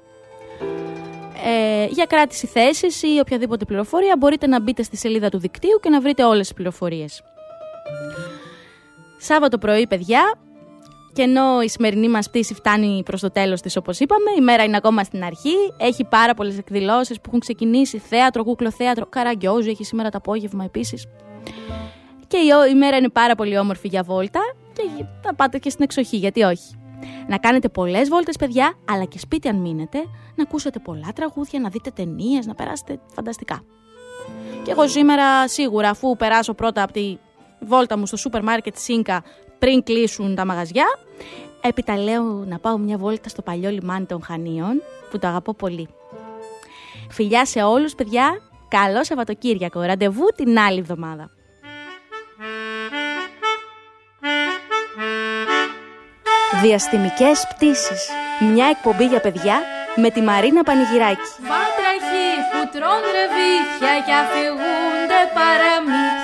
Ε, 1.45 1.87
για 1.91 2.05
κράτηση 2.05 2.47
θέσης 2.47 3.03
ή 3.03 3.19
οποιαδήποτε 3.21 3.65
πληροφορία 3.65 4.17
μπορείτε 4.19 4.47
να 4.47 4.61
μπείτε 4.61 4.83
στη 4.83 4.97
σελίδα 4.97 5.29
του 5.29 5.39
δικτύου 5.39 5.79
και 5.83 5.89
να 5.89 6.01
βρείτε 6.01 6.25
όλες 6.25 6.47
τις 6.47 6.55
πληροφορίες. 6.55 7.23
Σάββατο 9.19 9.59
πρωί, 9.59 9.87
παιδιά, 9.87 10.35
και 11.13 11.23
ενώ 11.23 11.61
η 11.63 11.69
σημερινή 11.69 12.09
μας 12.09 12.29
πτήση 12.29 12.55
φτάνει 12.55 13.03
προς 13.05 13.21
το 13.21 13.31
τέλος 13.31 13.61
της, 13.61 13.77
όπως 13.77 14.01
είπαμε, 14.01 14.31
η 14.39 14.41
μέρα 14.41 14.65
είναι 14.65 14.77
ακόμα 14.77 15.05
στην 15.05 15.25
αρχή. 15.25 15.55
Έχει 15.77 16.05
πάρα 16.05 16.35
πολλές 16.35 16.59
εκδηλώσεις 16.59 17.17
που 17.17 17.23
έχουν 17.27 17.41
ξεκινήσει. 17.41 17.99
Θέατρο, 17.99 18.45
κούκλο 18.45 18.71
θέατρο, 18.71 19.07
καραγκιόζου 19.07 19.71
έχει 19.71 19.85
σήμερα 19.85 20.11
το 20.11 20.19
απόγευμα 20.19 20.65
επίσης. 20.65 21.07
Και 22.27 22.37
η, 22.37 22.71
η 22.71 22.75
μέρα 22.75 22.97
είναι 22.97 23.09
πάρα 23.09 23.35
πολύ 23.35 23.59
όμορφη 23.59 23.89
για 23.89 24.03
βόλτα 24.03 24.41
και 24.73 25.05
θα 25.23 25.35
πάτε 25.35 25.59
και 25.59 25.71
στην 25.71 25.85
εξοχή, 25.85 26.17
γιατί 26.17 26.43
όχι. 26.43 26.75
Να 27.29 27.39
κάνετε 27.39 27.69
πολλές 27.69 28.09
βόλτες, 28.09 28.37
παιδιά, 28.37 28.75
αλλά 28.91 29.05
και 29.05 29.19
σπίτι 29.19 29.49
αν 29.49 29.57
μείνετε, 29.57 29.99
να 30.35 30.43
ακούσετε 30.43 30.79
πολλά 30.79 31.09
τραγούδια, 31.15 31.61
να 31.61 31.69
δείτε 31.69 31.91
ταινίες, 31.91 32.47
να 32.47 32.55
περάσετε 32.55 33.01
φανταστικά. 33.15 33.63
Και 34.63 34.71
εγώ 34.71 34.89
σήμερα 34.89 35.49
σίγουρα, 35.49 35.91
αφού 35.91 36.17
περάσω 36.17 36.55
πρώτα 36.55 36.83
από 36.83 36.93
τη 36.93 37.19
βόλτα 37.61 37.99
μου 37.99 38.07
στο 38.07 38.17
σούπερ 38.17 38.43
μάρκετ 38.43 38.77
Σίνκα 38.77 39.23
πριν 39.59 39.83
κλείσουν 39.83 40.35
τα 40.35 40.47
μαγαζιά, 40.47 40.87
έπειτα 41.61 41.99
λέω 41.99 42.23
να 42.23 42.59
πάω 42.59 42.79
μια 42.79 42.97
βόλτα 42.99 43.29
στο 43.29 43.43
παλιό 43.43 43.71
λιμάνι 43.71 44.07
των 44.07 44.23
Χανίων, 44.23 44.83
που 45.11 45.19
το 45.19 45.27
αγαπώ 45.27 45.55
πολύ. 45.55 45.89
Φιλιά 47.11 47.45
σε 47.45 47.63
όλους, 47.63 47.95
παιδιά. 47.95 48.41
Καλό 48.69 49.05
Σαββατοκύριακο. 49.05 49.81
Ραντεβού 49.81 50.25
την 50.37 50.59
άλλη 50.59 50.79
εβδομάδα. 50.79 51.31
Διαστημικές 56.63 57.47
πτήσεις. 57.55 58.09
Μια 58.53 58.67
εκπομπή 58.67 59.07
για 59.07 59.21
παιδιά 59.21 59.63
με 59.97 60.11
τη 60.11 60.21
Μαρίνα 60.21 60.63
Πανηγυράκη. 60.63 61.29
Βάτραχοι 61.51 62.29
που 62.53 62.61
τρώνε 62.73 63.11
ρεβίθια 63.19 63.95
και 64.07 64.15
αφηγούνται 64.23 65.21
παραμύθια 65.35 66.18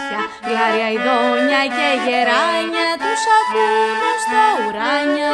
Γλάρια 0.47 0.88
ειδόνια 0.95 1.62
και 1.76 1.88
γεράνια 2.05 2.88
τους 3.03 3.22
ακούνε 3.38 4.11
στα 4.24 4.42
ουράνια 4.62 5.32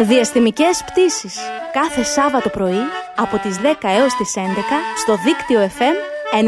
Διαστημικές 0.00 0.84
πτήσεις. 0.86 1.38
Κάθε 1.72 2.02
Σάββατο 2.02 2.48
πρωί 2.48 2.82
από 3.16 3.38
τις 3.38 3.58
10 3.60 3.74
έως 3.82 4.14
τις 4.14 4.34
11 4.36 4.40
στο 4.96 5.16
δίκτυο 5.24 5.60
FM 5.78 5.96
91,5. 6.32 6.44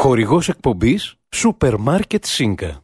Χορηγός 0.00 0.48
εκπομπής 0.48 1.14
Σούπερ 1.34 1.76
Μάρκετ 1.78 2.24
Σίνκα. 2.24 2.83